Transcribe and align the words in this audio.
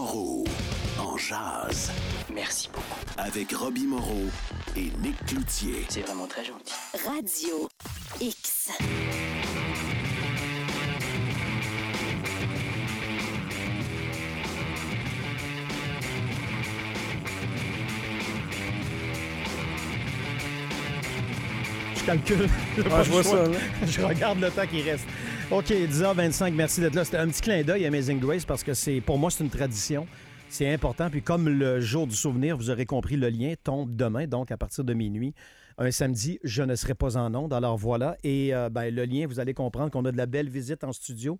Moreau. 0.00 0.44
En 0.96 1.16
jazz. 1.16 1.90
Merci 2.32 2.68
beaucoup. 2.72 3.00
Avec 3.16 3.52
Robbie 3.52 3.88
Moreau 3.88 4.26
et 4.76 4.92
Nick 5.02 5.16
Cloutier. 5.26 5.84
C'est 5.88 6.02
vraiment 6.02 6.28
très 6.28 6.44
gentil. 6.44 6.72
Radio 7.04 7.68
X. 8.20 8.70
Je 21.96 22.04
calcule. 22.04 22.48
Ah, 22.88 23.02
je 23.02 23.10
vois 23.10 23.24
ça, 23.24 23.48
là. 23.48 23.58
Je 23.86 24.00
regarde 24.02 24.38
le 24.38 24.50
temps 24.50 24.66
qui 24.66 24.80
reste. 24.82 25.08
OK, 25.50 25.70
10h25, 25.70 26.52
merci 26.52 26.82
d'être 26.82 26.94
là. 26.94 27.06
C'était 27.06 27.16
un 27.16 27.26
petit 27.26 27.40
clin 27.40 27.62
d'œil 27.62 27.86
Amazing 27.86 28.20
Grace 28.20 28.44
parce 28.44 28.62
que 28.62 28.74
c'est 28.74 29.00
pour 29.00 29.16
moi, 29.16 29.30
c'est 29.30 29.42
une 29.42 29.48
tradition. 29.48 30.06
C'est 30.50 30.70
important. 30.70 31.08
Puis 31.08 31.22
comme 31.22 31.48
le 31.48 31.80
jour 31.80 32.06
du 32.06 32.14
souvenir, 32.14 32.54
vous 32.54 32.68
aurez 32.68 32.84
compris, 32.84 33.16
le 33.16 33.30
lien 33.30 33.54
tombe 33.64 33.96
demain, 33.96 34.26
donc 34.26 34.50
à 34.50 34.58
partir 34.58 34.84
de 34.84 34.92
minuit. 34.92 35.34
Un 35.78 35.90
samedi, 35.90 36.38
je 36.44 36.62
ne 36.62 36.74
serai 36.74 36.92
pas 36.92 37.16
en 37.16 37.34
onde. 37.34 37.54
Alors 37.54 37.78
voilà. 37.78 38.18
Et 38.24 38.54
euh, 38.54 38.68
ben, 38.68 38.94
le 38.94 39.06
lien, 39.06 39.26
vous 39.26 39.40
allez 39.40 39.54
comprendre 39.54 39.90
qu'on 39.90 40.04
a 40.04 40.12
de 40.12 40.18
la 40.18 40.26
belle 40.26 40.50
visite 40.50 40.84
en 40.84 40.92
studio. 40.92 41.38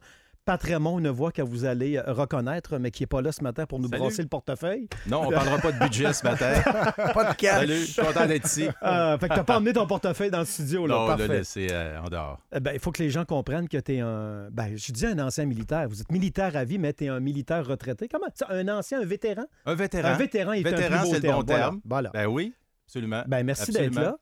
Patrémon, 0.49 0.99
une 0.99 1.11
voix 1.11 1.31
que 1.31 1.43
vous 1.43 1.67
allez 1.67 1.99
euh, 1.99 2.05
reconnaître, 2.07 2.79
mais 2.79 2.91
qui 2.91 3.03
n'est 3.03 3.07
pas 3.07 3.21
là 3.21 3.33
ce 3.33 3.43
matin 3.43 3.67
pour 3.67 3.81
nous 3.81 3.89
Salut. 3.89 4.01
brasser 4.01 4.23
le 4.23 4.29
portefeuille. 4.29 4.89
Non, 5.07 5.27
on 5.27 5.31
parlera 5.31 5.59
pas 5.59 5.73
de 5.73 5.79
budget 5.79 6.11
ce 6.15 6.25
matin. 6.25 6.55
Pas 6.97 7.33
de 7.33 7.37
cash. 7.37 7.61
Salut, 7.61 7.81
je 7.81 7.85
suis 7.85 8.03
content 8.03 8.25
d'être 8.25 8.47
ici. 8.47 8.67
Euh, 8.83 9.19
fait 9.19 9.29
que 9.29 9.35
t'as 9.35 9.45
pas 9.45 9.59
emmené 9.59 9.75
ton 9.75 9.87
portefeuille 9.87 10.31
dans 10.31 10.39
le 10.39 10.47
studio, 10.47 10.87
là. 10.87 10.95
Non, 10.95 11.01
on 11.03 11.09
l'a 11.09 11.17
Parfait. 11.19 11.29
laissé 11.29 11.67
euh, 11.71 12.01
en 12.01 12.09
dehors. 12.09 12.41
Eh 12.51 12.61
ben, 12.61 12.71
il 12.73 12.81
faut 12.81 12.91
que 12.93 13.03
les 13.03 13.11
gens 13.11 13.27
comprennent 13.27 13.69
que 13.69 13.77
tu 13.77 13.97
es 13.97 14.01
un. 14.01 14.49
Ben, 14.51 14.73
je 14.75 14.91
dis 14.91 15.05
un 15.05 15.19
ancien 15.19 15.45
militaire. 15.45 15.87
Vous 15.87 16.01
êtes 16.01 16.11
militaire 16.11 16.57
à 16.57 16.65
vie, 16.65 16.79
mais 16.79 16.95
tu 16.95 17.05
es 17.05 17.09
un 17.09 17.21
militaire 17.21 17.67
retraité. 17.67 18.09
Comment? 18.09 18.29
Un 18.49 18.69
ancien, 18.69 19.03
un 19.03 19.05
vétéran? 19.05 19.45
Un 19.67 19.75
vétéran. 19.75 20.09
Un 20.09 20.17
vétéran, 20.17 20.53
il 20.55 20.65
Vétéran, 20.65 21.05
c'est 21.05 21.23
le 21.23 21.31
bon 21.31 21.43
terme. 21.43 21.81
Voilà. 21.85 22.09
Ben 22.15 22.27
oui, 22.27 22.55
absolument. 22.87 23.23
Ben, 23.27 23.45
merci 23.45 23.71
d'être 23.71 23.97
là. 23.97 24.17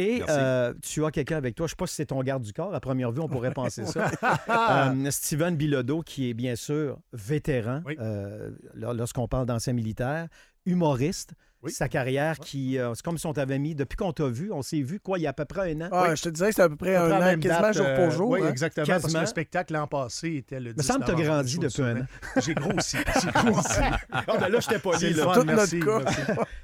Et 0.00 0.22
euh, 0.28 0.72
tu 0.82 1.04
as 1.04 1.10
quelqu'un 1.10 1.36
avec 1.36 1.56
toi, 1.56 1.66
je 1.66 1.70
ne 1.70 1.74
sais 1.74 1.76
pas 1.76 1.86
si 1.88 1.94
c'est 1.96 2.06
ton 2.06 2.22
garde 2.22 2.42
du 2.44 2.52
corps, 2.52 2.72
à 2.74 2.78
première 2.80 3.10
vue, 3.10 3.20
on 3.20 3.28
pourrait 3.28 3.50
penser 3.54 3.84
ça. 3.84 4.10
Euh, 4.48 5.10
Steven 5.10 5.56
Bilodeau, 5.56 6.02
qui 6.02 6.30
est 6.30 6.34
bien 6.34 6.54
sûr 6.56 6.98
vétéran 7.12 7.82
Oui. 7.84 7.96
euh, 7.98 8.50
lor- 8.74 8.94
lorsqu'on 8.94 9.26
parle 9.28 9.46
d'ancien 9.46 9.72
militaire, 9.72 10.28
humoriste. 10.66 11.32
Oui. 11.62 11.72
Sa 11.72 11.88
carrière 11.88 12.38
qui, 12.38 12.78
euh, 12.78 12.94
c'est 12.94 13.02
comme 13.04 13.18
si 13.18 13.26
on 13.26 13.32
t'avait 13.32 13.58
mis, 13.58 13.74
depuis 13.74 13.96
qu'on 13.96 14.12
t'a 14.12 14.28
vu, 14.28 14.52
on 14.52 14.62
s'est 14.62 14.80
vu 14.80 15.00
quoi, 15.00 15.18
il 15.18 15.22
y 15.22 15.26
a 15.26 15.30
à 15.30 15.32
peu 15.32 15.44
près 15.44 15.72
un 15.74 15.80
an. 15.80 15.88
Ah, 15.90 16.14
je 16.14 16.22
te 16.22 16.28
dirais 16.28 16.50
que 16.50 16.54
c'est 16.54 16.62
à 16.62 16.68
peu 16.68 16.76
près 16.76 16.94
À 16.94 17.02
peu 17.02 17.08
près 17.08 17.16
un 17.16 17.34
an, 17.36 17.40
quasiment 17.40 17.60
date, 17.62 17.76
jour 17.76 17.86
euh, 17.86 17.96
pour 17.96 18.10
jour. 18.12 18.30
Oui, 18.30 18.40
hein. 18.44 18.48
exactement. 18.50 18.86
Parce 18.86 18.98
que 18.98 19.02
Quasiment. 19.02 19.20
le 19.22 19.26
spectacle 19.26 19.72
l'an 19.72 19.86
passé 19.88 20.34
était 20.36 20.60
le 20.60 20.72
10 20.72 20.76
Me 20.78 20.82
semble 20.82 21.00
que 21.00 21.06
t'as 21.06 21.12
novembre, 21.14 21.32
grandi 21.32 21.58
depuis 21.58 21.82
un 21.82 21.96
an. 21.96 22.06
J'ai 22.36 22.54
grossi. 22.54 22.96
J'ai 23.22 23.30
grossi. 23.50 23.80
Ah, 24.12 24.24
ben 24.38 24.48
là, 24.48 24.60
je 24.60 24.66
t'ai 24.68 24.78
pas 24.78 24.96
dit, 24.98 25.10
le 25.10 25.16
là. 25.16 25.24
fun, 25.24 25.32
Tout 25.34 25.44
notre 25.44 25.56
merci. 25.56 25.80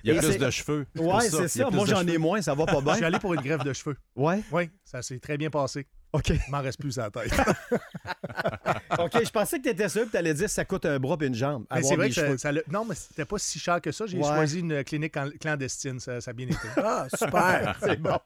Il 0.05 0.13
y 0.15 0.17
a 0.17 0.23
Et 0.23 0.27
plus 0.27 0.39
de 0.39 0.51
cheveux. 0.51 0.87
Ouais, 0.97 1.29
c'est 1.29 1.49
ça. 1.49 1.71
Moi, 1.71 1.87
j'en 1.87 2.07
ai 2.07 2.19
moins, 2.19 2.41
ça 2.41 2.55
va 2.55 2.65
pas 2.65 2.73
Je 2.75 2.91
suis 2.91 2.99
bien. 3.01 3.07
allé 3.09 3.19
pour 3.19 3.35
une 3.35 3.41
greffe 3.41 3.65
de 3.65 3.73
cheveux. 3.73 3.97
Ouais, 4.15 4.43
Oui, 4.53 4.71
ça 4.85 5.03
s'est 5.03 5.19
très 5.19 5.37
bien 5.37 5.51
passé. 5.51 5.87
OK. 6.15 6.29
Il 6.31 6.41
m'en 6.51 6.61
reste 6.63 6.79
plus 6.81 6.99
à 6.99 7.03
la 7.05 7.11
tête. 7.11 7.33
OK, 8.99 9.25
je 9.25 9.31
pensais 9.31 9.59
que 9.59 9.65
tu 9.65 9.69
étais 9.71 9.89
sûr 9.89 10.05
que 10.07 10.11
tu 10.11 10.17
allais 10.17 10.35
dire 10.35 10.47
que 10.47 10.51
ça 10.53 10.65
coûte 10.65 10.87
un 10.87 10.99
bras 10.99 11.17
et 11.21 11.27
une 11.27 11.35
jambe. 11.35 11.65
Mais 11.75 11.83
c'est 11.83 11.97
vrai 11.97 12.09
que 12.11 12.37
ça, 12.37 12.53
Non, 12.71 12.85
mais 12.85 12.95
c'était 12.95 13.25
pas 13.25 13.39
si 13.39 13.59
cher 13.59 13.81
que 13.81 13.91
ça. 13.93 14.07
J'ai 14.07 14.19
Ouais. 14.19 14.25
choisi 14.25 14.61
une 14.61 14.85
clinique 14.85 15.15
clandestine. 15.41 15.99
Ça, 15.99 16.21
ça 16.21 16.31
a 16.31 16.35
bien 16.35 16.47
été. 16.47 16.57
Ah, 16.77 17.07
super. 17.15 17.77
C'est 17.83 18.01
bon. 18.01 18.19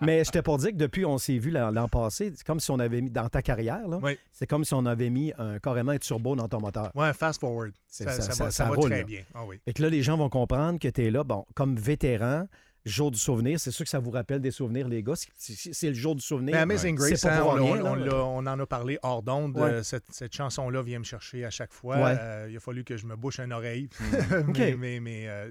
Mais 0.00 0.24
je 0.24 0.30
t'ai 0.30 0.42
pas 0.42 0.56
dit 0.56 0.68
que 0.72 0.76
depuis 0.76 1.04
on 1.04 1.18
s'est 1.18 1.38
vu 1.38 1.50
l'an 1.50 1.88
passé, 1.88 2.32
c'est 2.34 2.46
comme 2.46 2.60
si 2.60 2.70
on 2.70 2.78
avait 2.78 3.00
mis 3.00 3.10
dans 3.10 3.28
ta 3.28 3.42
carrière, 3.42 3.86
là, 3.86 3.98
Oui. 4.02 4.18
c'est 4.32 4.46
comme 4.46 4.64
si 4.64 4.74
on 4.74 4.86
avait 4.86 5.10
mis 5.10 5.32
un, 5.38 5.58
carrément 5.58 5.92
un 5.92 5.98
turbo 5.98 6.34
dans 6.34 6.48
ton 6.48 6.60
moteur. 6.60 6.90
Ouais, 6.94 7.12
fast 7.12 7.40
forward. 7.40 7.72
Ça, 7.88 8.10
ça- 8.20 8.44
va, 8.64 8.70
va 8.70 8.74
roule, 8.76 8.90
très 8.90 8.98
là. 9.00 9.04
bien. 9.04 9.22
Ah 9.34 9.44
oui. 9.46 9.60
Et 9.66 9.72
que 9.72 9.82
là, 9.82 9.88
les 9.90 10.02
gens 10.02 10.16
vont 10.16 10.28
comprendre 10.30 10.78
que 10.78 10.88
tu 10.88 11.04
es 11.06 11.10
là, 11.10 11.24
bon, 11.24 11.44
comme 11.54 11.76
vétéran, 11.76 12.46
jour 12.88 13.10
du 13.10 13.18
souvenir. 13.18 13.60
C'est 13.60 13.70
sûr 13.70 13.84
que 13.84 13.90
ça 13.90 13.98
vous 13.98 14.10
rappelle 14.10 14.40
des 14.40 14.50
souvenirs, 14.50 14.88
les 14.88 15.02
gars. 15.02 15.14
C'est- 15.36 15.88
le 15.88 15.94
jour 15.94 16.14
du 16.14 16.20
souvenir. 16.20 16.54
Mais 16.54 16.60
Amazing 16.60 16.98
C'est 16.98 17.08
Grace, 17.10 17.20
pas 17.22 17.36
hein, 17.36 17.40
pour 17.42 17.50
on, 17.50 17.54
rien, 17.54 17.64
on- 17.70 17.74
là. 17.74 17.90
on 17.92 17.94
l'a- 17.94 18.24
on 18.24 18.38
en 18.46 18.58
a 18.60 18.66
parlé 18.66 18.98
hors 19.02 19.22
d'onde. 19.22 19.56
Ouais. 19.56 19.70
Euh, 19.70 19.82
Cette, 19.82 20.04
cette 20.10 20.34
chanson-là 20.34 20.82
vient 20.82 20.98
me 20.98 21.04
chercher 21.04 21.44
à 21.44 21.50
chaque 21.50 21.72
fois. 21.72 21.96
Ouais. 21.96 22.16
Euh, 22.18 22.46
il 22.50 22.56
a 22.56 22.60
fallu 22.60 22.84
que 22.84 22.96
je 22.96 23.06
me 23.06 23.14
bouche 23.16 23.38
une 23.40 23.52
oreille. 23.52 23.88
OK. 24.48 24.58
mais 24.58 24.76
mais, 24.76 25.00
mais, 25.00 25.28
euh, 25.28 25.50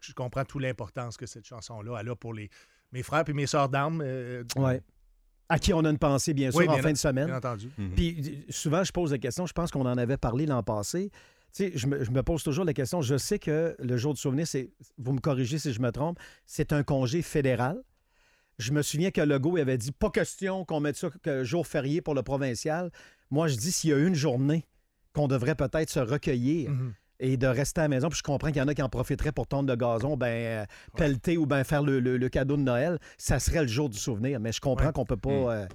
je, 0.00 0.12
comprends 0.12 0.44
toute 0.44 0.62
l'importance 0.62 1.16
que 1.16 1.26
cette 1.26 1.46
chanson-là 1.46 1.98
a 1.98 2.02
là 2.02 2.14
pour 2.14 2.34
les, 2.34 2.48
mes 2.92 3.02
frères 3.02 3.24
et 3.28 3.32
mes 3.32 3.46
sœurs 3.46 3.68
d'armes. 3.68 4.02
euh, 4.04 4.44
Ouais. 4.56 4.80
À 5.48 5.58
qui 5.58 5.74
on 5.74 5.84
a 5.84 5.90
une 5.90 5.98
pensée, 5.98 6.32
bien 6.32 6.50
sûr, 6.50 6.60
Oui, 6.60 6.68
en 6.68 6.78
fin 6.78 6.92
de 6.92 6.96
semaine. 6.96 7.26
Bien 7.26 7.36
entendu. 7.36 7.68
Mhm. 7.76 7.90
Puis 7.94 8.44
souvent, 8.48 8.82
je 8.82 8.90
pose 8.92 9.12
la 9.12 9.18
question, 9.18 9.44
je 9.44 9.52
pense 9.52 9.70
qu'on 9.70 9.84
en 9.84 9.98
avait 9.98 10.16
parlé 10.16 10.46
l'an 10.46 10.62
passé. 10.62 11.10
Sais, 11.56 11.70
je 11.76 11.86
me, 11.86 12.02
je 12.02 12.10
me 12.10 12.20
pose 12.24 12.42
toujours 12.42 12.64
la 12.64 12.72
question, 12.74 13.00
je 13.00 13.16
sais 13.16 13.38
que 13.38 13.76
le 13.78 13.96
jour 13.96 14.12
du 14.12 14.20
souvenir, 14.20 14.44
c'est, 14.44 14.72
vous 14.98 15.12
me 15.12 15.20
corrigez 15.20 15.58
si 15.60 15.72
je 15.72 15.80
me 15.80 15.92
trompe, 15.92 16.18
c'est 16.46 16.72
un 16.72 16.82
congé 16.82 17.22
fédéral. 17.22 17.80
Je 18.58 18.72
me 18.72 18.82
souviens 18.82 19.12
que 19.12 19.20
Legault 19.20 19.56
avait 19.56 19.78
dit 19.78 19.92
pas 19.92 20.10
question 20.10 20.64
qu'on 20.64 20.80
mette 20.80 20.96
ça 20.96 21.10
que 21.22 21.44
jour 21.44 21.64
férié 21.68 22.00
pour 22.00 22.14
le 22.14 22.24
provincial. 22.24 22.90
Moi, 23.30 23.46
je 23.46 23.56
dis 23.56 23.70
s'il 23.70 23.90
y 23.90 23.92
a 23.92 23.98
une 23.98 24.16
journée 24.16 24.64
qu'on 25.12 25.28
devrait 25.28 25.54
peut-être 25.54 25.90
se 25.90 26.00
recueillir 26.00 26.70
Mhm. 26.70 26.92
et 27.20 27.36
de 27.36 27.46
rester 27.46 27.82
à 27.82 27.84
la 27.84 27.88
maison, 27.88 28.08
puis 28.08 28.18
je 28.18 28.24
comprends 28.24 28.48
qu'il 28.48 28.56
y 28.58 28.60
en 28.60 28.66
a 28.68 28.74
qui 28.74 28.82
en 28.82 28.88
profiteraient 28.88 29.30
pour 29.30 29.46
tondre 29.46 29.68
le 29.70 29.76
gazon, 29.76 30.16
ben 30.16 30.26
euh, 30.26 30.64
pelleter 30.96 31.36
ou 31.36 31.46
ben 31.46 31.62
faire 31.62 31.84
le, 31.84 32.00
le- 32.00 32.16
le 32.16 32.28
cadeau 32.28 32.56
de 32.56 32.62
Noël, 32.62 32.98
ça 33.16 33.38
serait 33.38 33.62
le 33.62 33.68
jour 33.68 33.88
du 33.88 33.98
souvenir. 33.98 34.40
Mais 34.40 34.50
je 34.50 34.60
comprends 34.60 34.86
Ouais. 34.86 34.92
qu'on 34.92 35.04
peut 35.06 35.16
pas. 35.16 35.30
Mm. 35.30 35.48
euh, 35.50 35.66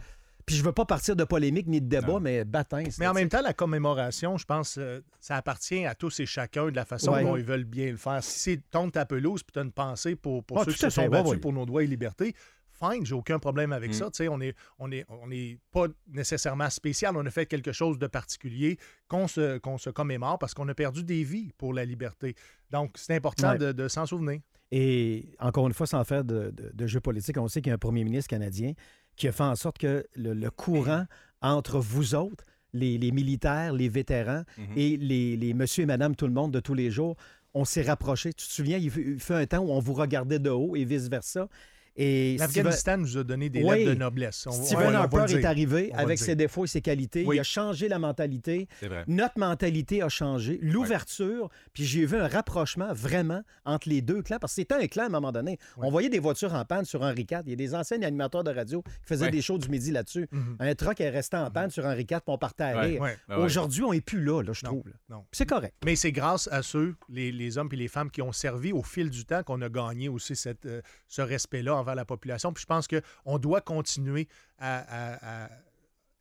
Puis 0.50 0.58
je 0.58 0.64
veux 0.64 0.72
pas 0.72 0.86
partir 0.86 1.16
de 1.16 1.24
polémique 1.24 1.68
ni 1.68 1.80
de 1.80 1.88
débat, 1.88 2.08
Non. 2.14 2.20
mais 2.20 2.44
bâtin. 2.44 2.84
Mais 3.00 3.06
en 3.08 3.14
même 3.14 3.30
temps, 3.30 3.42
la 3.44 3.54
commémoration, 3.54 4.36
je 4.38 4.46
pense, 4.46 4.78
euh, 4.80 5.00
ça 5.20 5.36
appartient 5.36 5.86
à 5.86 5.94
tous 5.96 6.20
et 6.20 6.26
chacun 6.26 6.66
de 6.72 6.76
la 6.76 6.86
façon 6.86 7.12
Ouais. 7.12 7.24
dont 7.24 7.36
ils 7.38 7.44
veulent 7.44 7.64
bien 7.66 7.92
le 7.92 7.98
faire. 7.98 8.24
Si 8.24 8.40
c'est 8.40 8.62
tombe 8.72 8.92
ta 8.92 9.06
pelouse 9.06 9.44
puis 9.44 9.54
tu 9.54 9.60
as 9.60 9.62
une 9.62 9.72
pensée 9.72 10.16
pour, 10.16 10.44
pour 10.44 10.60
Ah, 10.60 10.64
ceux 10.66 10.72
qui 10.74 10.80
se 10.80 10.90
sont 10.90 11.04
ouais, 11.04 11.10
battus 11.10 11.32
ouais. 11.34 11.38
pour 11.38 11.54
nos 11.54 11.66
droits 11.68 11.84
et 11.84 11.88
libertés, 11.88 12.34
fine, 12.72 13.06
j'ai 13.06 13.14
aucun 13.14 13.38
problème 13.40 13.74
avec 13.74 13.92
Mm. 13.92 13.94
ça. 13.94 14.06
Tu 14.06 14.12
sais, 14.24 14.28
on 14.28 14.38
n'est 14.40 14.56
on 14.80 14.92
est, 14.92 15.06
on 15.10 15.30
est 15.30 15.60
pas 15.72 15.86
nécessairement 16.08 16.70
spécial. 16.70 17.16
On 17.16 17.26
a 17.26 17.30
fait 17.30 17.46
quelque 17.46 17.72
chose 17.72 18.00
de 18.00 18.08
particulier 18.08 18.80
qu'on 19.08 19.28
se, 19.28 19.60
qu'on 19.60 19.78
se 19.78 19.90
commémore 19.92 20.40
parce 20.40 20.54
qu'on 20.54 20.68
a 20.70 20.74
perdu 20.74 21.04
des 21.04 21.24
vies 21.24 21.52
pour 21.58 21.74
la 21.74 21.86
liberté. 21.86 22.36
Donc, 22.72 22.92
c'est 22.96 23.16
important 23.16 23.52
Ouais. 23.52 23.58
de, 23.60 23.72
de 23.72 23.88
s'en 23.88 24.06
souvenir. 24.06 24.40
Et 24.72 25.36
encore 25.40 25.68
une 25.68 25.74
fois, 25.74 25.88
sans 25.88 26.04
faire 26.04 26.24
de, 26.24 26.52
de, 26.52 26.72
de 26.74 26.88
jeu 26.88 27.00
politique, 27.00 27.38
on 27.38 27.48
sait 27.48 27.60
qu'il 27.62 27.70
y 27.70 27.72
a 27.72 27.76
un 27.76 27.80
premier 27.80 28.04
ministre 28.04 28.30
canadien 28.30 28.74
qui 29.20 29.28
a 29.28 29.32
fait 29.32 29.44
en 29.44 29.56
sorte 29.56 29.78
que 29.78 30.06
le, 30.16 30.34
le 30.34 30.50
courant 30.50 31.06
entre 31.42 31.80
vous 31.80 32.16
autres, 32.16 32.44
les, 32.74 32.98
les 32.98 33.12
militaires, 33.12 33.74
les 33.74 33.90
vétérans 33.90 34.44
Mhm. 34.58 34.66
et 34.78 34.98
les, 34.98 35.38
les 35.38 35.54
monsieur 35.54 35.84
et 35.84 35.86
madame 35.86 36.16
tout 36.16 36.26
le 36.28 36.34
monde 36.34 36.52
de 36.52 36.60
tous 36.60 36.74
les 36.74 36.90
jours, 36.90 37.16
on 37.54 37.66
s'est 37.66 37.82
rapprochés. 37.82 38.32
Tu 38.34 38.48
te 38.48 38.52
souviens, 38.52 38.78
il 38.78 38.90
fut- 38.92 39.20
un 39.34 39.46
temps 39.46 39.60
où 39.60 39.72
on 39.72 39.80
vous 39.80 39.94
regardait 39.94 40.40
de 40.40 40.50
haut 40.50 40.76
et 40.76 40.86
vice-versa. 40.86 41.48
Et 41.96 42.38
Steven, 42.38 42.64
L'Afghanistan 42.66 42.98
nous 42.98 43.18
a 43.18 43.24
donné 43.24 43.50
des 43.50 43.64
Oui. 43.64 43.80
lettres 43.80 43.92
de 43.92 43.96
noblesse. 43.96 44.46
On- 44.48 44.52
Steven 44.52 44.96
on 44.96 44.98
Harper 44.98 45.26
est 45.38 45.46
arrivé 45.46 45.92
avec 45.94 46.18
ses 46.20 46.36
défauts 46.36 46.66
et 46.66 46.68
ses 46.68 46.82
qualités. 46.82 47.26
Oui. 47.26 47.36
Il 47.38 47.40
a 47.40 47.44
changé 47.44 47.88
la 47.90 48.00
mentalité. 48.00 48.68
Notre 49.08 49.38
mentalité 49.40 50.02
a 50.02 50.10
changé, 50.10 50.60
l'ouverture, 50.62 51.50
puis 51.74 51.84
j'ai 51.86 52.06
vu 52.06 52.18
un 52.18 52.28
rapprochement 52.28 52.94
vraiment 52.94 53.42
entre 53.66 53.90
les 53.90 54.02
deux 54.02 54.22
clans, 54.22 54.38
parce 54.40 54.54
que 54.54 54.62
c'était 54.62 54.76
un 54.76 54.88
clan 54.88 55.04
à 55.04 55.06
un 55.08 55.10
moment 55.10 55.32
donné. 55.32 55.52
Ouais. 55.78 55.88
On 55.88 55.92
voyait 55.92 56.10
des 56.10 56.20
voitures 56.20 56.54
en 56.54 56.64
panne 56.66 56.86
sur 56.86 57.02
Henri 57.02 57.26
IV. 57.30 57.40
Il 57.46 57.50
y 57.50 57.54
a 57.54 57.56
des 57.56 57.76
anciens 57.76 58.02
animateurs 58.02 58.44
de 58.44 58.52
radio 58.52 58.82
qui 58.82 58.90
faisaient 59.04 59.26
Ouais. 59.26 59.32
des 59.32 59.42
shows 59.42 59.58
du 59.58 59.70
midi 59.70 59.92
là-dessus. 59.92 60.28
Mhm. 60.32 60.56
Un 60.60 60.76
truck 60.76 61.02
est 61.02 61.10
resté 61.10 61.38
en 61.38 61.50
panne 61.52 61.70
sur 61.70 61.86
Henri 61.86 62.02
IV, 62.02 62.08
puis 62.08 62.22
on 62.28 62.38
partait 62.38 62.64
à 62.64 62.76
Ouais. 62.80 62.86
rire. 62.86 63.02
Ouais. 63.02 63.18
Ouais. 63.30 63.36
Aujourd'hui, 63.36 63.84
on 63.84 63.92
n'est 63.94 64.02
plus 64.02 64.24
là, 64.24 64.42
là 64.42 64.54
je 64.54 64.64
trouve. 64.64 64.84
C'est 65.32 65.46
correct. 65.46 65.76
Mais 65.86 65.96
c'est 65.96 66.12
grâce 66.12 66.48
à 66.52 66.62
ceux, 66.64 66.96
les, 67.10 67.32
les 67.32 67.58
hommes 67.58 67.70
et 67.72 67.76
les 67.76 67.88
femmes 67.88 68.10
qui 68.12 68.22
ont 68.22 68.32
servi 68.32 68.72
au 68.72 68.84
fil 68.84 69.10
du 69.10 69.26
temps 69.26 69.44
qu'on 69.44 69.62
a 69.62 69.70
gagné 69.70 70.10
aussi 70.10 70.36
cette, 70.36 70.66
euh, 70.66 70.82
ce 71.08 71.22
respect-là 71.22 71.76
envers 71.76 71.89
la 71.96 72.06
population. 72.06 72.52
Puis 72.54 72.62
je 72.62 72.68
pense 72.68 72.88
qu'on 72.88 73.38
doit 73.38 73.62
continuer 73.62 74.28
à, 74.58 74.80
à- 74.80 75.46
à 75.46 75.50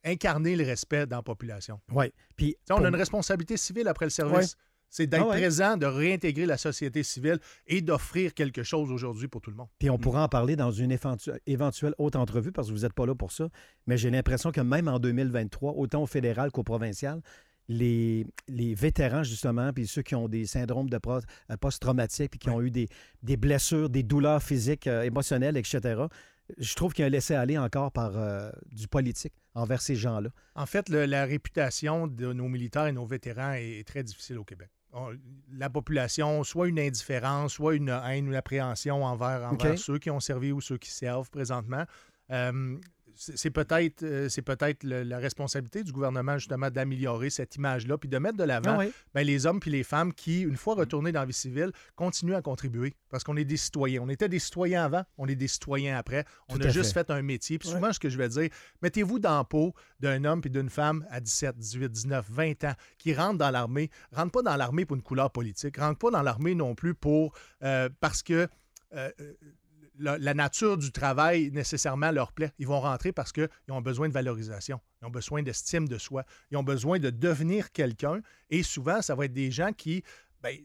incarner 0.05 0.56
le 0.56 0.65
respect 0.65 1.06
dans 1.06 1.17
la 1.17 1.23
population. 1.23 1.81
Oui. 1.93 2.12
Puis 2.37 2.56
on 2.70 2.76
pour- 2.76 2.85
a 2.87 2.88
une 2.88 2.94
responsabilité 2.97 3.56
civile 3.56 3.88
après 3.88 4.06
le 4.06 4.11
service. 4.11 4.56
C'est 4.91 5.06
d'être 5.06 5.25
Ah 5.25 5.29
ouais. 5.29 5.37
présent, 5.37 5.76
de 5.76 5.85
réintégrer 5.85 6.47
la 6.47 6.56
société 6.56 7.03
civile 7.03 7.38
et 7.67 7.82
d'offrir 7.82 8.32
quelque 8.32 8.62
chose 8.62 8.91
aujourd'hui 8.91 9.29
pour 9.29 9.43
tout 9.43 9.50
le 9.50 9.56
monde. 9.56 9.69
Puis 9.79 9.91
on 9.91 9.99
pourra 9.99 10.25
en 10.25 10.29
parler 10.29 10.56
dans 10.56 10.70
une 10.70 10.91
éventu- 10.93 11.38
éventuelle 11.47 11.94
autre 11.99 12.19
entrevue 12.19 12.53
parce 12.53 12.69
que 12.69 12.73
vous 12.73 12.79
n'êtes 12.81 12.94
pas 12.94 13.05
là 13.05 13.15
pour 13.15 13.31
ça. 13.31 13.50
Mais 13.87 13.99
j'ai 13.99 14.09
l'impression 14.09 14.50
que 14.50 14.62
même 14.62 14.88
en 14.88 14.99
2023, 14.99 15.73
autant 15.75 16.03
au 16.05 16.06
fédéral 16.06 16.50
qu'au 16.53 16.62
provincial, 16.62 17.20
les, 17.69 18.26
les 18.49 18.75
vétérans, 18.75 19.23
justement, 19.23 19.73
puis 19.73 19.87
ceux 19.87 20.03
qui 20.03 20.15
ont 20.15 20.29
des 20.29 20.47
syndromes 20.47 20.88
de 20.88 20.99
euh, 21.06 21.56
post-traumatiques, 21.61 22.31
puis 22.31 22.38
qui 22.38 22.50
ont 22.50 22.62
eu 22.62 22.70
des, 22.70 22.88
des 23.23 23.37
blessures, 23.37 23.91
des 23.91 24.03
douleurs 24.03 24.43
physiques, 24.43 24.87
euh, 24.87 25.03
émotionnelles, 25.03 25.56
etc., 25.56 26.03
je 26.56 26.75
trouve 26.75 26.94
qu'il 26.94 27.03
y 27.03 27.05
a 27.05 27.09
un 27.09 27.11
laisser-aller 27.11 27.59
encore 27.59 27.93
par 27.93 28.17
euh, 28.17 28.50
du 28.73 28.88
politique 28.88 29.35
envers 29.55 29.82
ces 29.82 29.97
gens-là. 29.97 30.31
En 30.55 30.65
fait, 30.65 30.88
le- 30.88 31.05
la 31.05 31.26
réputation 31.26 32.06
de 32.06 32.32
nos 32.32 32.49
militaires 32.49 32.87
et 32.87 32.93
nos 32.93 33.05
vétérans 33.05 33.53
est, 33.53 33.81
est 33.81 33.87
très 33.87 34.03
difficile 34.03 34.38
au 34.38 34.44
Québec. 34.44 34.70
On- 34.94 35.12
la 35.53 35.69
population, 35.69 36.43
soit 36.44 36.69
une 36.69 36.81
indifférence, 36.81 37.53
soit 37.53 37.75
une 37.75 37.91
haine, 37.91 38.29
une 38.29 38.35
appréhension 38.35 39.05
envers, 39.05 39.44
ceux 39.76 39.99
qui 39.99 40.09
ont 40.11 40.20
servi 40.20 40.50
ou 40.50 40.62
ceux 40.62 40.79
qui 40.79 40.91
servent 40.91 41.29
présentement. 41.29 41.85
Euh, 42.31 42.79
c'est 43.19 43.50
peut-être 43.50 44.05
euh, 44.05 44.29
c'est 44.29 44.43
peut-être 44.43 44.85
la 44.85 45.19
responsabilité 45.19 45.82
du 45.82 45.91
gouvernement, 45.93 46.38
justement, 46.38 46.70
d'améliorer 46.70 47.31
cette 47.31 47.56
image-là, 47.56 47.99
puis 47.99 48.09
de 48.09 48.17
mettre 48.19 48.37
de 48.37 48.44
l'avant 48.44 48.76
Ah 48.76 48.79
oui. 48.79 48.93
ben, 49.12 49.26
les 49.26 49.44
hommes 49.44 49.59
puis 49.59 49.73
les 49.73 49.82
femmes 49.82 50.12
qui, 50.12 50.43
une 50.43 50.56
fois 50.56 50.76
retournés 50.76 51.11
dans 51.11 51.20
la 51.20 51.26
vie 51.26 51.32
civile, 51.32 51.73
continuent 51.97 52.37
à 52.37 52.43
contribuer. 52.43 52.94
Parce 53.11 53.25
qu'on 53.25 53.37
est 53.37 53.44
des 53.44 53.56
citoyens. 53.56 54.03
On 54.03 54.09
était 54.09 54.29
des 54.29 54.38
citoyens 54.38 54.85
avant, 54.85 55.03
on 55.17 55.26
est 55.26 55.35
des 55.35 55.49
citoyens 55.49 55.99
après. 55.99 56.25
On 56.49 56.56
Tout 56.56 56.67
a 56.67 56.69
juste 56.69 56.93
fait. 56.93 57.06
fait. 57.06 57.12
un 57.12 57.23
métier. 57.23 57.59
Puis 57.59 57.69
souvent, 57.69 57.93
ce 57.93 57.99
que 57.99 58.09
je 58.09 58.19
vais 58.19 58.29
dire, 58.29 58.49
mettez-vous 58.82 59.19
dans 59.19 59.38
la 59.38 59.44
peau 59.44 59.75
d'un 59.99 60.25
homme 60.25 60.41
puis 60.41 60.50
d'une 60.50 60.70
femme 60.70 61.05
à 61.11 61.20
17, 61.20 61.59
18, 61.59 61.88
19, 61.91 62.26
20 62.31 62.65
ans 62.65 62.75
qui 62.99 63.15
rentrent 63.15 63.38
dans 63.38 63.50
l'armée. 63.50 63.91
Rentrent 64.12 64.32
pas 64.32 64.43
dans 64.43 64.56
l'armée 64.56 64.85
pour 64.85 64.97
une 64.97 65.03
couleur 65.03 65.32
politique. 65.32 65.76
Rentrent 65.79 65.99
pas 65.99 66.11
dans 66.11 66.23
l'armée 66.23 66.55
non 66.55 66.76
plus 66.76 66.94
pour 66.94 67.35
euh, 67.65 67.88
parce 68.00 68.23
que 68.23 68.47
euh, 68.94 69.11
la, 69.98 70.18
la 70.18 70.34
nature 70.34 70.76
du 70.78 70.92
travail 70.92 71.50
nécessairement 71.52 72.10
leur 72.10 72.32
plaît. 72.32 72.52
Ils 72.58 72.66
vont 72.66 72.80
rentrer 72.80 73.12
parce 73.12 73.32
qu'ils 73.32 73.48
ont 73.70 73.80
besoin 73.80 74.08
de 74.08 74.12
valorisation, 74.12 74.80
ils 75.02 75.06
ont 75.06 75.10
besoin 75.10 75.42
d'estime 75.42 75.88
de 75.88 75.98
soi, 75.98 76.24
ils 76.50 76.56
ont 76.56 76.62
besoin 76.62 76.98
de 76.98 77.10
devenir 77.10 77.72
quelqu'un. 77.72 78.20
Et 78.50 78.62
souvent, 78.62 79.02
ça 79.02 79.14
va 79.14 79.24
être 79.26 79.32
des 79.32 79.50
gens 79.50 79.72
qui, 79.72 80.02
ben, 80.42 80.56